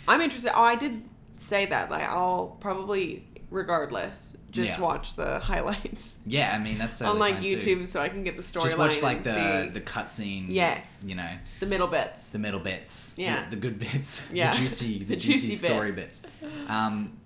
I'm 0.07 0.21
interested. 0.21 0.51
Oh, 0.55 0.63
I 0.63 0.75
did 0.75 1.03
say 1.37 1.65
that. 1.67 1.89
Like, 1.91 2.03
I'll 2.03 2.57
probably, 2.59 3.27
regardless, 3.51 4.37
just 4.51 4.77
Yeah. 4.77 4.81
watch 4.81 5.15
the 5.15 5.39
highlights 5.51 6.19
yeah, 6.25 6.53
I 6.55 6.59
mean 6.63 6.77
that's 6.77 6.97
totally 6.99 7.13
on 7.13 7.19
like 7.19 7.35
fine, 7.35 7.43
YouTube 7.43 7.61
Too. 7.61 7.85
so 7.85 8.01
I 8.01 8.09
can 8.09 8.23
get 8.23 8.35
the 8.35 8.41
storyline. 8.41 8.63
Just 8.63 8.77
watch 8.77 9.01
like 9.01 9.23
the 9.23 9.33
see 9.65 9.69
the 9.69 9.81
cutscene. 9.81 10.45
Yeah. 10.49 10.79
You 11.03 11.15
know, 11.15 11.29
the 11.59 11.65
middle 11.67 11.87
bits. 11.87 12.31
the 12.31 12.39
middle 12.39 12.59
bits. 12.59 13.13
the- 13.15 13.23
Yeah. 13.23 13.49
The, 13.49 13.55
good 13.55 13.79
bits. 13.79 14.27
Yeah. 14.33 14.51
The 14.51 14.57
juicy, 14.59 14.99
the, 14.99 15.05
The 15.05 15.15
juicy, 15.17 15.47
juicy 15.49 15.55
story 15.67 15.91
bits. 15.91 16.21
bits. 16.21 16.53
Um, 16.69 17.17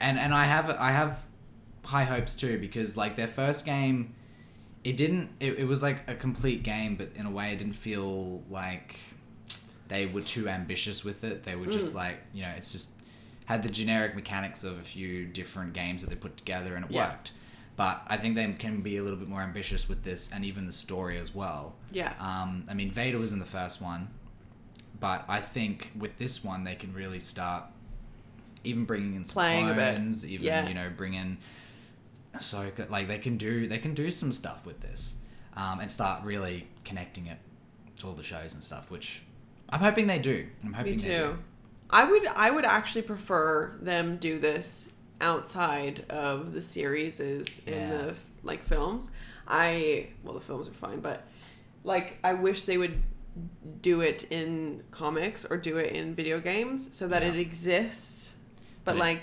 and 0.00 0.18
and 0.18 0.32
I 0.34 0.44
have 0.44 0.70
I 0.70 0.90
have 0.92 1.18
high 1.84 2.04
hopes 2.04 2.34
too 2.34 2.58
because 2.58 2.96
like 2.96 3.16
their 3.16 3.28
first 3.28 3.64
game, 3.66 4.14
it 4.84 4.96
didn't. 4.96 5.30
It, 5.40 5.58
it 5.60 5.64
was 5.66 5.82
like 5.82 6.08
a 6.08 6.14
complete 6.14 6.62
game, 6.62 6.96
but 6.96 7.10
in 7.16 7.26
a 7.26 7.30
way, 7.30 7.52
it 7.52 7.58
didn't 7.58 7.74
feel 7.74 8.42
like 8.48 8.98
they 9.88 10.06
were 10.06 10.22
too 10.22 10.48
ambitious 10.48 11.04
with 11.04 11.24
it. 11.24 11.42
They 11.42 11.56
were 11.56 11.66
just 11.66 11.92
Mm. 11.92 11.96
like 11.96 12.16
you 12.32 12.42
know, 12.42 12.52
it's 12.56 12.72
just 12.72 12.92
had 13.50 13.62
the 13.62 13.68
generic 13.68 14.14
mechanics 14.14 14.62
of 14.64 14.78
a 14.78 14.82
few 14.82 15.26
different 15.26 15.72
games 15.72 16.02
that 16.02 16.10
they 16.10 16.16
put 16.16 16.36
together, 16.36 16.76
and 16.76 16.84
it 16.84 16.90
Yeah. 16.90 17.08
worked. 17.10 17.32
But 17.76 18.02
I 18.06 18.16
think 18.16 18.34
they 18.36 18.52
can 18.52 18.80
be 18.82 18.96
a 18.98 19.02
little 19.02 19.18
bit 19.18 19.28
more 19.28 19.42
ambitious 19.42 19.88
with 19.88 20.02
this, 20.04 20.30
and 20.32 20.44
even 20.44 20.66
the 20.66 20.72
story 20.72 21.18
as 21.18 21.34
well. 21.34 21.74
Yeah. 21.90 22.12
Um, 22.20 22.64
I 22.68 22.74
mean, 22.74 22.90
Vader 22.90 23.18
was 23.18 23.32
in 23.32 23.38
the 23.38 23.44
first 23.58 23.80
one, 23.80 24.08
but 25.00 25.24
I 25.28 25.40
think 25.40 25.92
with 25.98 26.18
this 26.18 26.44
one 26.44 26.64
they 26.64 26.74
can 26.74 26.92
really 26.94 27.20
start 27.20 27.64
even 28.64 28.84
bringing 28.84 29.14
in 29.14 29.24
some 29.24 29.34
Playing 29.34 29.74
clones, 29.74 30.26
even 30.30 30.46
Yeah. 30.46 30.68
you 30.68 30.74
know, 30.74 30.90
bring 30.94 31.14
in 31.14 31.38
so 32.38 32.70
like 32.90 33.08
they 33.08 33.18
can 33.18 33.36
do 33.36 33.66
they 33.66 33.78
can 33.78 33.94
do 33.94 34.10
some 34.10 34.32
stuff 34.32 34.64
with 34.66 34.80
this, 34.80 35.16
um, 35.54 35.80
and 35.80 35.90
start 35.90 36.22
really 36.24 36.68
connecting 36.84 37.26
it 37.26 37.38
to 37.98 38.06
all 38.06 38.12
the 38.14 38.22
shows 38.22 38.54
and 38.54 38.62
stuff, 38.62 38.90
which 38.90 39.22
I'm 39.70 39.80
hoping 39.80 40.06
they 40.06 40.18
do. 40.18 40.46
I'm 40.62 40.72
hoping 40.74 40.92
Me 40.92 40.98
they 40.98 41.08
too. 41.08 41.16
do. 41.32 41.38
I 41.92 42.04
would 42.04 42.26
I 42.26 42.50
would 42.50 42.64
actually 42.64 43.02
prefer 43.02 43.76
them 43.82 44.16
do 44.18 44.38
this 44.38 44.90
outside 45.20 46.04
of 46.08 46.52
the 46.52 46.62
series 46.62 47.20
is 47.20 47.60
in 47.66 47.74
Yeah. 47.74 47.96
the 47.96 48.14
like 48.42 48.64
films. 48.64 49.10
I 49.46 50.08
well 50.24 50.34
the 50.34 50.40
films 50.40 50.68
are 50.68 50.72
fine, 50.72 51.00
but 51.00 51.26
like 51.84 52.18
I 52.24 52.34
wish 52.34 52.64
they 52.64 52.78
would 52.78 53.02
do 53.82 54.00
it 54.00 54.24
in 54.30 54.82
comics 54.90 55.44
or 55.44 55.56
do 55.56 55.76
it 55.78 55.92
in 55.94 56.14
video 56.14 56.40
games 56.40 56.96
so 56.96 57.08
that 57.08 57.22
Yeah. 57.22 57.28
it 57.30 57.36
exists, 57.38 58.34
but 58.84 58.92
But 58.92 58.96
it- 58.96 59.00
like 59.00 59.22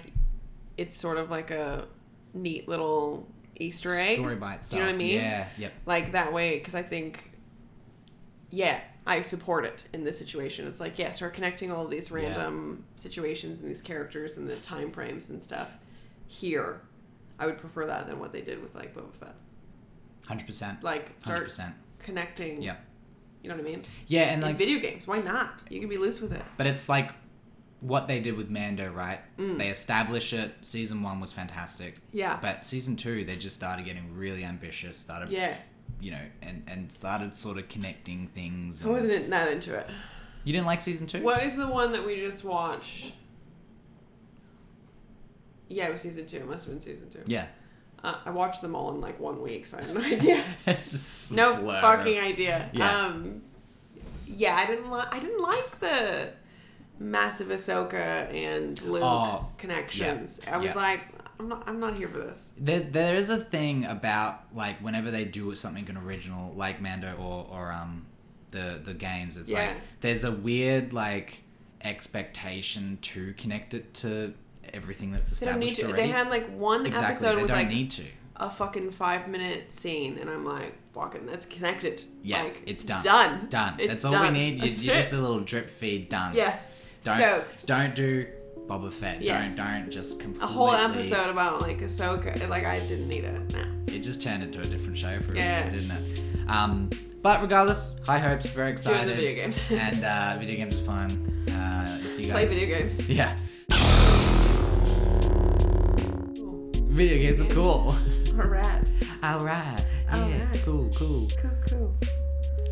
it's 0.78 0.96
sort 0.96 1.18
of 1.18 1.30
like 1.32 1.52
a 1.52 1.88
neat 2.34 2.68
little 2.68 3.28
Easter 3.60 3.96
egg. 3.96 4.18
Story 4.18 4.36
by 4.36 4.54
itself. 4.56 4.72
Do 4.72 4.78
you 4.78 4.84
know 4.84 4.90
what 4.90 4.96
I 4.96 4.98
mean? 4.98 5.16
Yeah. 5.20 5.48
Yep. 5.58 5.74
like 5.88 6.12
that 6.12 6.32
way 6.32 6.58
because 6.60 6.76
i 6.76 6.84
think 6.84 7.32
yeah 8.52 8.80
i 9.08 9.22
support 9.22 9.66
it 9.66 9.88
in 9.94 10.04
this 10.04 10.18
situation 10.18 10.68
it's 10.68 10.80
like 10.80 11.00
yeah 11.00 11.12
start 11.12 11.34
connecting 11.34 11.72
all 11.72 11.86
of 11.86 11.90
these 11.92 12.10
Yeah. 12.12 12.18
random 12.18 12.84
situations 12.96 13.60
and 13.62 13.70
these 13.70 13.82
characters 13.82 14.38
and 14.38 14.48
the 14.48 14.56
time 14.58 14.92
frames 14.92 15.30
and 15.32 15.42
stuff 15.42 15.70
here 16.28 16.82
i 17.40 17.46
would 17.46 17.58
prefer 17.58 17.86
that 17.88 18.08
than 18.08 18.20
what 18.20 18.32
they 18.34 18.42
did 18.42 18.62
with 18.62 18.76
like 18.76 18.94
boba 18.96 19.14
fett 19.16 19.36
Hundred 20.28 20.46
percent. 20.46 20.84
like 20.84 21.14
start 21.18 21.46
percent. 21.46 21.74
connecting 22.00 22.62
Yeah. 22.62 22.76
you 23.42 23.50
know 23.50 23.56
what 23.56 23.66
i 23.66 23.70
mean 23.70 23.82
Yeah, 24.08 24.24
and 24.24 24.42
in 24.44 24.48
like 24.50 24.58
video 24.58 24.80
games 24.80 25.08
why 25.08 25.20
not 25.22 25.62
you 25.70 25.80
can 25.80 25.90
be 25.90 25.98
loose 25.98 26.20
with 26.22 26.34
it 26.34 26.44
But 26.58 26.68
it's 26.68 26.90
like 26.90 27.12
what 27.80 28.08
they 28.08 28.20
did 28.20 28.36
with 28.36 28.50
Mando, 28.50 28.90
right? 28.92 29.20
Mm. 29.38 29.60
They 29.60 29.68
establish 29.70 30.34
it. 30.34 30.52
Season 30.62 31.04
one 31.04 31.20
was 31.20 31.32
fantastic, 31.32 32.00
yeah 32.12 32.40
but 32.42 32.66
season 32.66 32.96
two 32.96 33.24
they 33.24 33.36
just 33.36 33.56
started 33.56 33.86
getting 33.86 34.16
really 34.16 34.44
ambitious. 34.44 34.98
Started, 34.98 35.30
yeah 35.30 35.56
you 36.00 36.12
know, 36.12 36.22
and 36.42 36.64
and 36.68 36.92
started 36.92 37.36
sort 37.36 37.58
of 37.58 37.68
connecting 37.70 38.28
things. 38.28 38.86
i 38.86 38.90
wasn't 38.90 39.12
in- 39.12 39.30
that 39.30 39.52
into 39.52 39.74
it 39.76 39.90
You 40.44 40.54
didn't 40.54 40.68
like 40.68 40.82
season 40.82 41.08
two? 41.08 41.22
what 41.24 41.44
is 41.44 41.56
the 41.56 41.68
one 41.68 41.92
that 41.94 42.06
we 42.06 42.18
just 42.18 42.44
watched 42.46 43.14
yeah 45.70 45.88
it 45.88 45.92
was 45.92 46.02
season 46.02 46.26
two 46.26 46.38
it 46.38 46.48
must 46.48 46.66
have 46.66 46.74
been 46.74 46.82
season 46.82 47.10
two 47.10 47.22
Yeah, 47.26 47.48
uh, 48.04 48.16
i 48.26 48.30
watched 48.30 48.62
them 48.62 48.76
all 48.76 48.94
in 48.94 49.02
like 49.02 49.20
one 49.20 49.42
week 49.42 49.66
so 49.66 49.78
i 49.78 49.82
have 49.82 49.94
no 49.94 50.02
idea 50.16 50.44
it's 50.68 50.92
just 50.92 51.34
no 51.34 51.56
blur. 51.60 51.82
fucking 51.82 52.20
idea. 52.20 52.70
Yeah. 52.74 53.06
Um, 53.08 53.42
yeah, 54.30 54.56
I 54.56 54.66
didn't 54.68 54.92
like. 54.92 55.14
I 55.14 55.20
didn't 55.20 55.42
like 55.42 55.80
the 55.80 56.30
massive 57.00 57.48
Ahsoka 57.48 57.94
and 58.34 58.80
Luke 58.82 59.02
Oh, 59.04 59.48
connections. 59.58 60.42
yeah, 60.44 60.54
I 60.56 60.58
was 60.58 60.76
yeah. 60.76 60.82
like, 60.82 61.02
I'm 61.40 61.48
not. 61.50 61.64
I'm 61.68 61.80
not 61.80 61.98
here 61.98 62.08
for 62.08 62.18
this. 62.20 62.52
There, 62.58 62.80
there 62.80 63.16
is 63.16 63.30
a 63.30 63.38
thing 63.38 63.86
about 63.86 64.42
like 64.54 64.80
whenever 64.80 65.12
they 65.12 65.24
do 65.26 65.54
something 65.56 65.88
an 65.90 65.98
original, 65.98 66.54
like 66.56 66.82
Mando 66.82 67.14
or 67.20 67.48
or 67.52 67.72
um 67.72 68.06
the 68.52 68.80
the 68.84 68.94
games. 68.94 69.38
It's 69.38 69.52
like 69.52 69.76
there's 70.02 70.24
a 70.24 70.32
weird 70.32 70.94
like 70.94 71.44
expectation 72.08 72.98
to 73.02 73.34
connect 73.34 73.74
it 73.74 73.94
to 73.96 74.34
everything 74.74 75.12
that's 75.12 75.32
established 75.32 75.60
They 75.60 75.60
don't 75.60 75.60
need 75.60 75.76
to. 75.76 75.86
already. 75.88 76.02
They 76.04 76.18
had 76.18 76.30
like 76.30 76.50
one 76.58 76.86
exactly, 76.86 77.06
episode 77.12 77.36
they 77.38 77.42
with 77.44 77.48
don't 77.48 77.58
like 77.58 77.70
need 77.70 77.90
to. 77.92 78.04
a 78.38 78.50
fucking 78.50 78.92
five 78.92 79.28
minute 79.28 79.72
scene, 79.72 80.18
and 80.20 80.30
I'm 80.30 80.46
like, 80.46 80.76
fucking, 80.94 81.26
that's 81.26 81.46
connected. 81.46 82.04
Yes, 82.24 82.60
Like, 82.62 82.70
it's 82.70 82.84
done. 82.84 83.04
Done. 83.04 83.48
Done. 83.50 83.76
It's 83.80 83.88
That's 83.94 84.06
all 84.06 84.12
done. 84.12 84.34
we 84.34 84.40
need. 84.40 84.64
You, 84.64 84.72
you're 84.72 84.96
just 84.96 85.14
a 85.14 85.18
little 85.20 85.40
drip 85.42 85.70
feed. 85.70 86.10
Done. 86.10 86.34
Yes. 86.36 86.76
Don't 87.04 87.18
Stoked. 87.18 87.68
don't 87.68 87.96
do 87.96 88.26
Boba 88.68 88.92
Fett. 88.92 89.22
Yes. 89.22 89.56
Don't 89.56 89.66
don't 89.82 89.90
just 89.92 90.20
completely. 90.20 90.44
A 90.46 90.52
whole 90.52 90.72
episode 90.72 91.30
about 91.30 91.62
like 91.62 91.80
Ahsoka. 91.80 92.48
Like 92.50 92.66
I 92.66 92.80
didn't 92.86 93.08
need 93.08 93.24
it. 93.24 93.54
No. 93.54 93.64
It 93.88 94.00
just 94.00 94.22
turned 94.22 94.44
into 94.44 94.60
a 94.62 94.66
different 94.66 94.98
show 94.98 95.20
for 95.22 95.36
Yeah. 95.36 95.64
everyone, 95.66 95.88
didn't 95.90 95.92
it? 95.92 96.50
Um, 96.50 96.90
but 97.22 97.42
regardless, 97.42 97.94
high 98.06 98.20
hopes. 98.20 98.46
Very 98.48 98.72
excited. 98.72 99.16
video 99.16 99.34
games. 99.36 99.62
and 99.72 100.04
uh, 100.04 100.36
video 100.38 100.58
games 100.58 100.76
are 100.76 100.84
fun. 100.84 101.46
Uh, 101.50 102.00
if 102.04 102.20
you 102.20 102.28
guys 102.28 102.34
Play 102.34 102.46
video 102.46 102.78
games. 102.78 103.10
Yeah, 103.10 103.38
Cool. 106.36 106.72
video 106.88 107.18
games 107.18 107.42
are 107.42 107.54
cool. 107.54 107.96
Alright. 108.38 108.92
Alright. 109.24 109.86
Yeah. 110.10 110.16
Alright. 110.18 110.62
Cool. 110.64 110.92
Cool. 110.96 111.28
Cool. 111.42 111.52
Cool. 111.70 111.96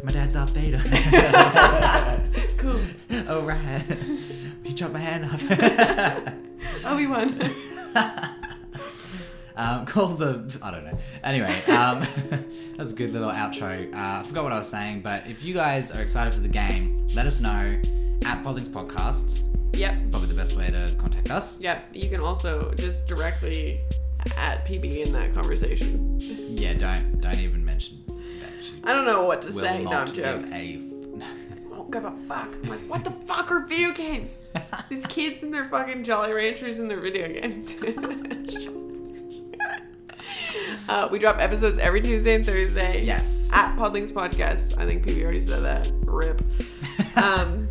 My 0.05 0.11
dad's 0.11 0.35
Darth 0.35 0.51
Vader. 0.51 0.81
Cool. 2.57 2.79
All 3.29 3.41
right. 3.41 3.83
You 4.63 4.73
chopped 4.73 4.93
my 4.93 4.99
hand 4.99 5.25
off. 5.25 5.43
Obi 6.85 7.05
Wan. 7.05 7.29
um, 9.55 9.85
call 9.85 10.07
the 10.07 10.57
I 10.63 10.71
don't 10.71 10.85
know. 10.85 10.97
Anyway, 11.23 11.61
um, 11.65 12.07
that's 12.75 12.91
a 12.91 12.95
good 12.95 13.11
little 13.11 13.29
outro. 13.29 13.93
Uh, 13.93 14.21
I 14.21 14.23
forgot 14.23 14.43
what 14.43 14.53
I 14.53 14.57
was 14.57 14.69
saying, 14.69 15.01
but 15.01 15.27
if 15.27 15.43
you 15.43 15.53
guys 15.53 15.91
are 15.91 16.01
excited 16.01 16.33
for 16.33 16.39
the 16.39 16.49
game, 16.49 17.07
let 17.13 17.27
us 17.27 17.39
know 17.39 17.79
at 18.25 18.43
Podlings 18.43 18.69
Podcast. 18.69 19.43
yep. 19.73 19.95
Probably 20.09 20.27
the 20.27 20.33
best 20.33 20.55
way 20.55 20.71
to 20.71 20.95
contact 20.97 21.29
us. 21.29 21.59
Yep. 21.61 21.89
You 21.93 22.09
can 22.09 22.19
also 22.19 22.73
just 22.75 23.07
directly 23.07 23.79
at 24.37 24.65
PB 24.65 25.05
in 25.05 25.11
that 25.13 25.33
conversation. 25.35 26.17
Yeah, 26.19 26.73
don't 26.73 27.21
don't 27.21 27.39
even 27.39 27.63
mention. 27.63 28.04
She 28.65 28.81
I 28.83 28.93
don't 28.93 29.05
know 29.05 29.25
what 29.25 29.41
to 29.43 29.51
say. 29.51 29.81
No, 29.81 29.91
not 29.91 30.17
I'm 30.17 30.43
a. 30.43 30.79
I 31.23 31.69
don't 31.69 31.91
give 31.91 32.05
a 32.05 32.11
fuck. 32.27 32.53
I'm 32.55 32.63
like, 32.69 32.79
what 32.89 33.03
the 33.03 33.11
fuck 33.11 33.51
are 33.51 33.59
video 33.65 33.91
games? 33.91 34.43
These 34.89 35.05
kids 35.05 35.43
and 35.43 35.53
their 35.53 35.65
fucking 35.65 36.03
Jolly 36.03 36.33
Ranchers 36.33 36.79
and 36.79 36.89
their 36.89 36.99
video 36.99 37.27
games. 37.27 37.75
uh, 40.89 41.07
we 41.11 41.19
drop 41.19 41.37
episodes 41.39 41.77
every 41.77 42.01
Tuesday 42.01 42.35
and 42.35 42.45
Thursday. 42.45 43.03
yes. 43.03 43.51
At 43.53 43.75
Podlings 43.75 44.11
Podcast. 44.11 44.77
I 44.77 44.85
think 44.85 45.05
PB 45.05 45.21
already 45.23 45.41
said 45.41 45.63
that. 45.63 45.89
Rip. 46.05 46.41
Um, 47.17 47.69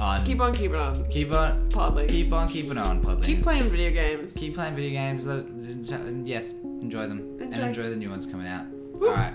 on 0.00 0.24
keep 0.24 0.40
on 0.40 0.54
keeping 0.54 0.76
on. 0.76 1.06
keep 1.10 1.30
on 1.30 1.68
Podlings. 1.70 2.08
keep 2.08 2.32
on 2.32 2.48
keeping 2.48 2.78
on 2.78 3.02
Podlings. 3.02 3.24
Keep 3.26 3.42
playing 3.42 3.68
video 3.68 3.90
games. 3.90 4.34
Keep 4.34 4.54
playing 4.54 4.74
video 4.74 4.90
games. 4.92 5.28
uh, 5.28 5.44
Yes, 6.24 6.52
enjoy 6.52 7.06
them 7.06 7.18
Enjoy. 7.40 7.44
and 7.54 7.62
enjoy 7.64 7.90
the 7.90 7.96
new 7.96 8.08
ones 8.08 8.24
coming 8.24 8.46
out. 8.46 8.64
Woo. 8.94 9.08
All 9.08 9.14
right. 9.14 9.34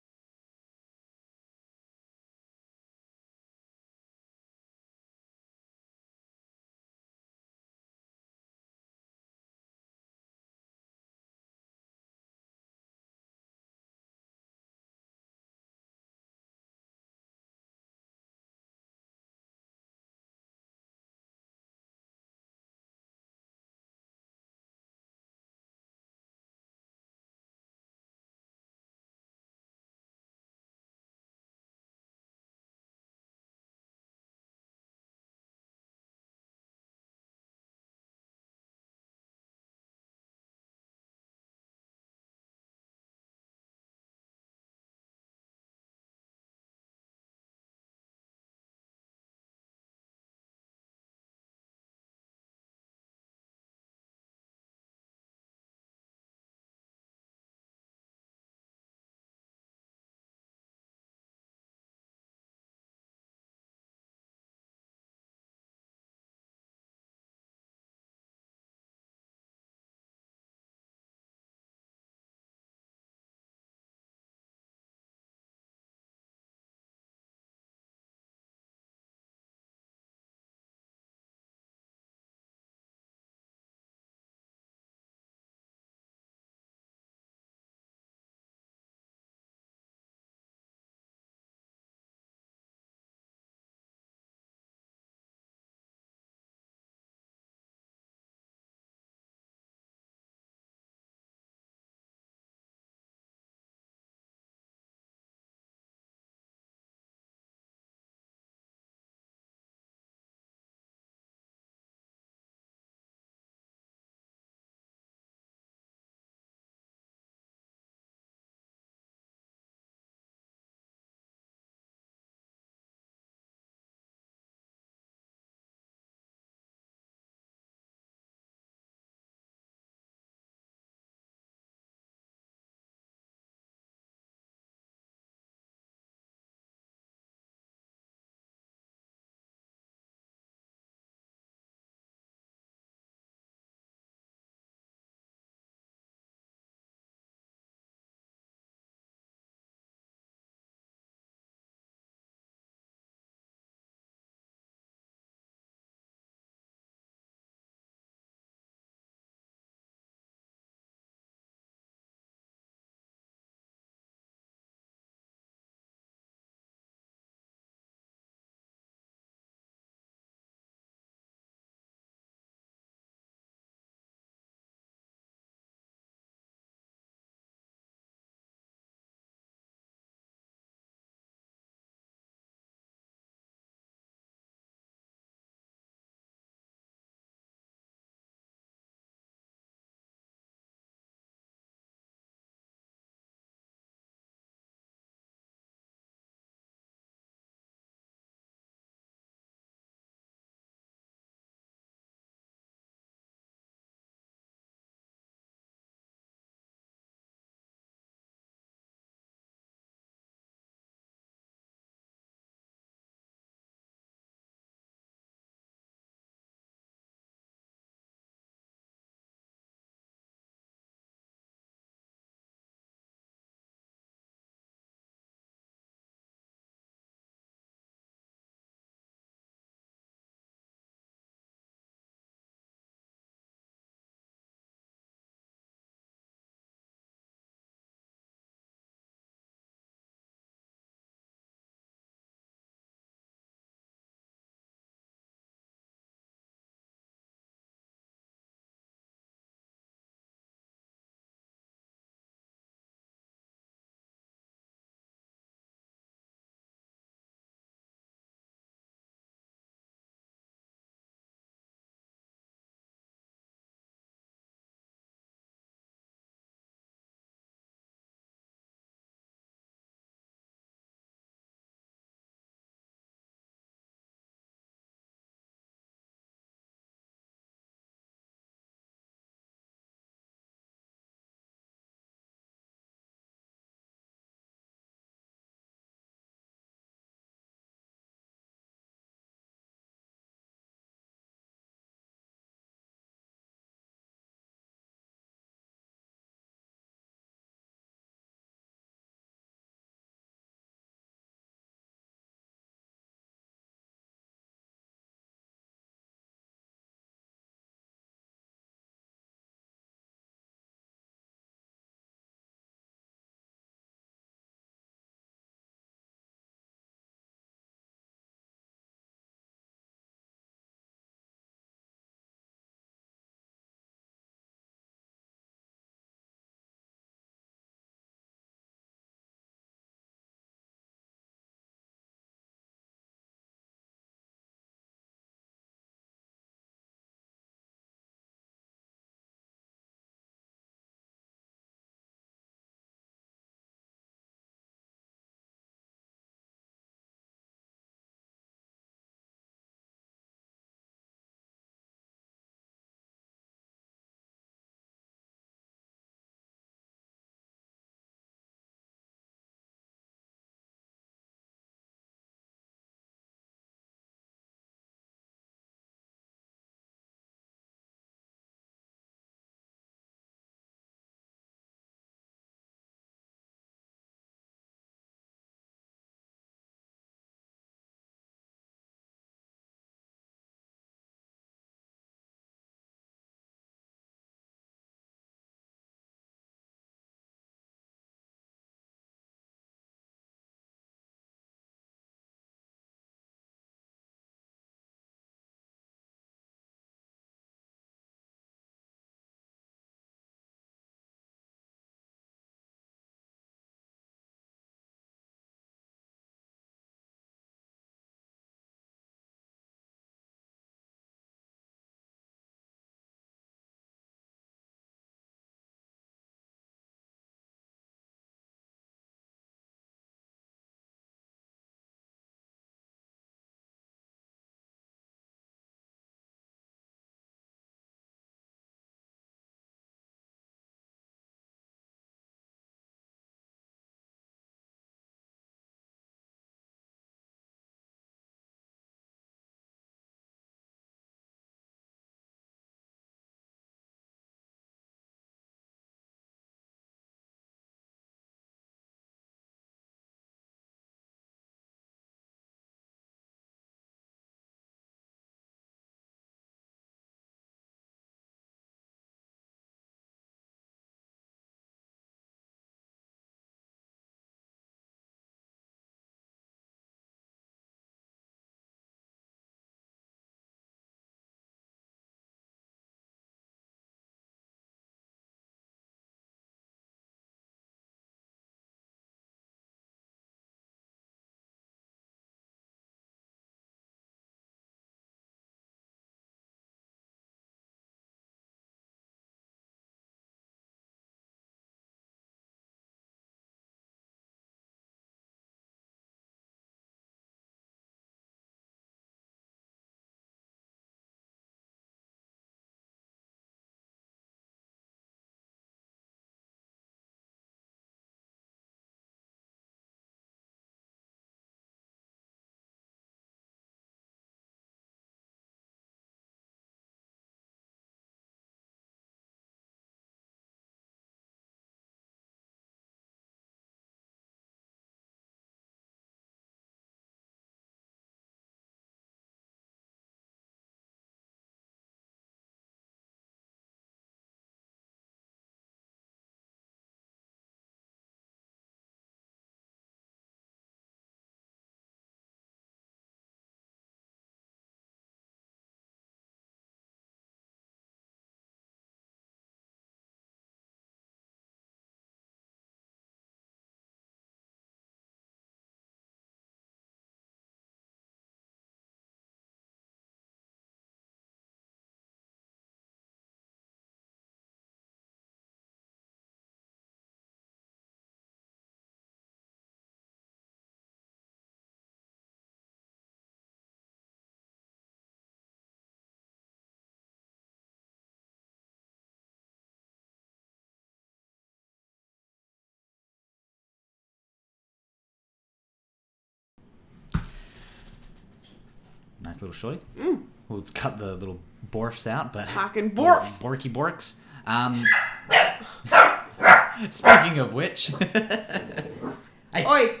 Nice 589.30 589.42
little 589.42 589.54
shorty. 589.54 589.78
Mm. 589.94 590.24
We'll 590.48 590.64
cut 590.74 590.98
the 590.98 591.14
little 591.14 591.38
borfs 591.70 592.08
out, 592.08 592.32
but 592.32 592.48
Fucking 592.48 592.90
borfs. 592.96 593.40
Borky 593.40 593.72
borks. 593.72 594.14
Um, 594.44 594.84
speaking 596.90 597.38
of 597.38 597.52
which, 597.52 597.92
Hey. 599.54 599.64
Oi! 599.64 600.00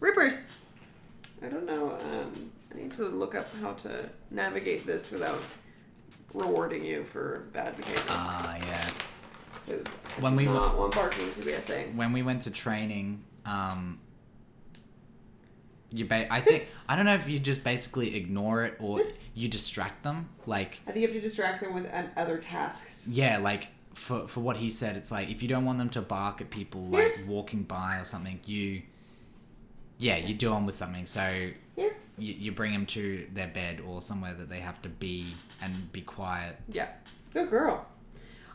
Rippers! 0.00 0.44
I 1.42 1.46
don't 1.46 1.64
know. 1.64 1.92
Um, 1.92 2.50
I 2.74 2.76
need 2.76 2.92
to 2.94 3.04
look 3.04 3.34
up 3.34 3.48
how 3.62 3.72
to 3.72 4.06
navigate 4.30 4.86
this 4.86 5.10
without 5.10 5.40
rewarding 6.34 6.84
you 6.84 7.04
for 7.04 7.46
bad 7.54 7.74
behavior. 7.78 8.02
ah 8.10 8.56
yeah, 8.66 8.90
Because 9.64 9.86
when 10.20 10.36
we 10.36 10.44
not 10.44 10.76
want 10.76 10.94
barking 10.94 11.30
to 11.32 11.40
be 11.42 11.52
a 11.52 11.56
thing. 11.56 11.96
when 11.96 12.12
we 12.12 12.20
went 12.20 12.42
to 12.42 12.50
training, 12.50 13.24
um, 13.46 13.98
you 15.92 16.04
ba- 16.04 16.32
I 16.32 16.40
think 16.40 16.68
I 16.88 16.96
don't 16.96 17.04
know 17.06 17.14
if 17.14 17.28
you 17.28 17.38
just 17.38 17.62
basically 17.64 18.16
ignore 18.16 18.64
it 18.64 18.76
or 18.80 18.98
Sit. 18.98 19.20
you 19.34 19.48
distract 19.48 20.02
them. 20.02 20.28
Like 20.46 20.80
I 20.86 20.90
think 20.92 21.02
you 21.02 21.08
have 21.08 21.16
to 21.16 21.20
distract 21.20 21.62
them 21.62 21.74
with 21.74 21.86
other 22.16 22.38
tasks. 22.38 23.06
yeah, 23.08 23.38
like 23.38 23.68
for 23.94 24.26
for 24.28 24.40
what 24.40 24.56
he 24.56 24.68
said, 24.70 24.96
it's 24.96 25.10
like 25.12 25.30
if 25.30 25.42
you 25.42 25.48
don't 25.48 25.64
want 25.64 25.78
them 25.78 25.90
to 25.90 26.02
bark 26.02 26.40
at 26.40 26.50
people 26.50 26.82
like 26.86 27.20
walking 27.26 27.62
by 27.62 27.98
or 27.98 28.04
something, 28.04 28.40
you 28.44 28.82
yeah 29.98 30.16
you 30.16 30.34
do 30.34 30.50
them 30.50 30.66
with 30.66 30.74
something. 30.74 31.06
So 31.06 31.20
Yeah. 31.76 31.88
you, 32.18 32.34
you 32.34 32.52
bring 32.52 32.72
them 32.72 32.86
to 32.86 33.26
their 33.32 33.46
bed 33.48 33.80
or 33.86 34.02
somewhere 34.02 34.34
that 34.34 34.48
they 34.48 34.60
have 34.60 34.82
to 34.82 34.88
be 34.88 35.26
and 35.62 35.92
be 35.92 36.00
quiet. 36.02 36.56
Yeah. 36.68 36.88
Good 37.32 37.48
girl. 37.50 37.86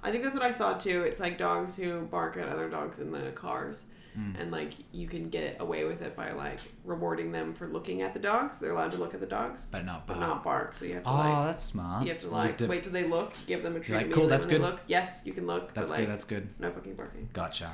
I 0.04 0.12
think 0.12 0.24
that's 0.24 0.36
what 0.36 0.44
I 0.44 0.52
saw 0.52 0.74
too. 0.74 1.04
It's 1.04 1.20
like 1.20 1.38
dogs 1.38 1.76
who 1.78 2.02
bark 2.02 2.36
at 2.38 2.48
other 2.50 2.70
dogs 2.70 3.00
in 3.00 3.12
the 3.12 3.32
cars. 3.32 3.86
Mm. 4.18 4.40
And 4.42 4.52
like 4.52 4.74
you 4.92 5.08
can 5.08 5.30
get 5.30 5.58
away 5.60 5.86
with 5.86 6.02
it 6.02 6.16
by 6.16 6.32
like 6.34 6.60
rewarding 6.84 7.32
them 7.32 7.54
for 7.54 7.68
looking 7.68 8.02
at 8.02 8.14
the 8.14 8.20
dogs. 8.20 8.60
They're 8.60 8.72
allowed 8.72 8.92
to 8.92 8.98
look 8.98 9.14
at 9.14 9.20
the 9.20 9.26
dogs, 9.26 9.68
But 9.72 9.86
not 9.86 10.06
bark. 10.06 10.20
but 10.20 10.26
not 10.26 10.44
bark. 10.44 10.78
So 10.78 10.86
you 10.86 10.96
have 10.96 11.04
to 11.04 11.10
oh, 11.10 11.16
like 11.16 11.46
that's 11.48 11.64
smart. 11.64 12.04
you 12.04 12.10
have 12.10 12.20
to 12.20 12.28
like 12.30 12.60
wait 12.62 12.84
till 12.84 12.92
they 12.94 13.06
look, 13.06 13.34
give 13.48 13.64
them 13.64 13.76
a 13.76 13.80
treat. 13.80 13.96
like, 13.96 14.12
cool, 14.12 14.28
that's 14.28 14.46
when 14.46 14.56
they 14.56 14.60
good. 14.60 14.72
Look. 14.74 14.82
Yes, 14.88 15.24
you 15.26 15.34
can 15.34 15.48
look. 15.48 15.74
That's 15.74 15.92
but, 15.92 15.98
good. 15.98 16.02
like, 16.04 16.10
That's 16.10 16.24
good. 16.26 16.48
no 16.60 16.72
fucking 16.72 16.96
barking. 16.96 17.30
Gotcha. 17.34 17.72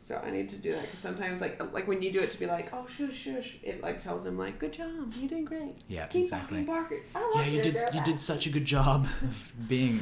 So 0.00 0.16
I 0.24 0.30
need 0.30 0.48
to 0.50 0.56
do 0.56 0.72
that 0.72 0.82
because 0.82 1.00
sometimes 1.00 1.40
like 1.40 1.60
like 1.72 1.86
when 1.88 2.00
you 2.00 2.10
do 2.12 2.20
it 2.20 2.30
to 2.30 2.38
be 2.38 2.46
like 2.46 2.72
oh 2.72 2.86
shush 2.86 3.14
shush, 3.14 3.56
it 3.62 3.82
like 3.82 3.98
tells 3.98 4.24
them 4.24 4.38
like 4.38 4.58
good 4.58 4.72
job, 4.72 5.12
you're 5.18 5.28
doing 5.28 5.44
great. 5.44 5.76
Yeah, 5.88 6.06
Keep 6.06 6.22
exactly. 6.22 6.62
barking, 6.62 7.00
barking. 7.12 7.40
Yeah, 7.40 7.46
you 7.46 7.62
did. 7.62 7.74
You 7.74 7.80
that." 7.92 8.04
did 8.04 8.20
such 8.20 8.46
a 8.46 8.50
good 8.50 8.64
job 8.64 9.06
of 9.22 9.52
being 9.68 10.00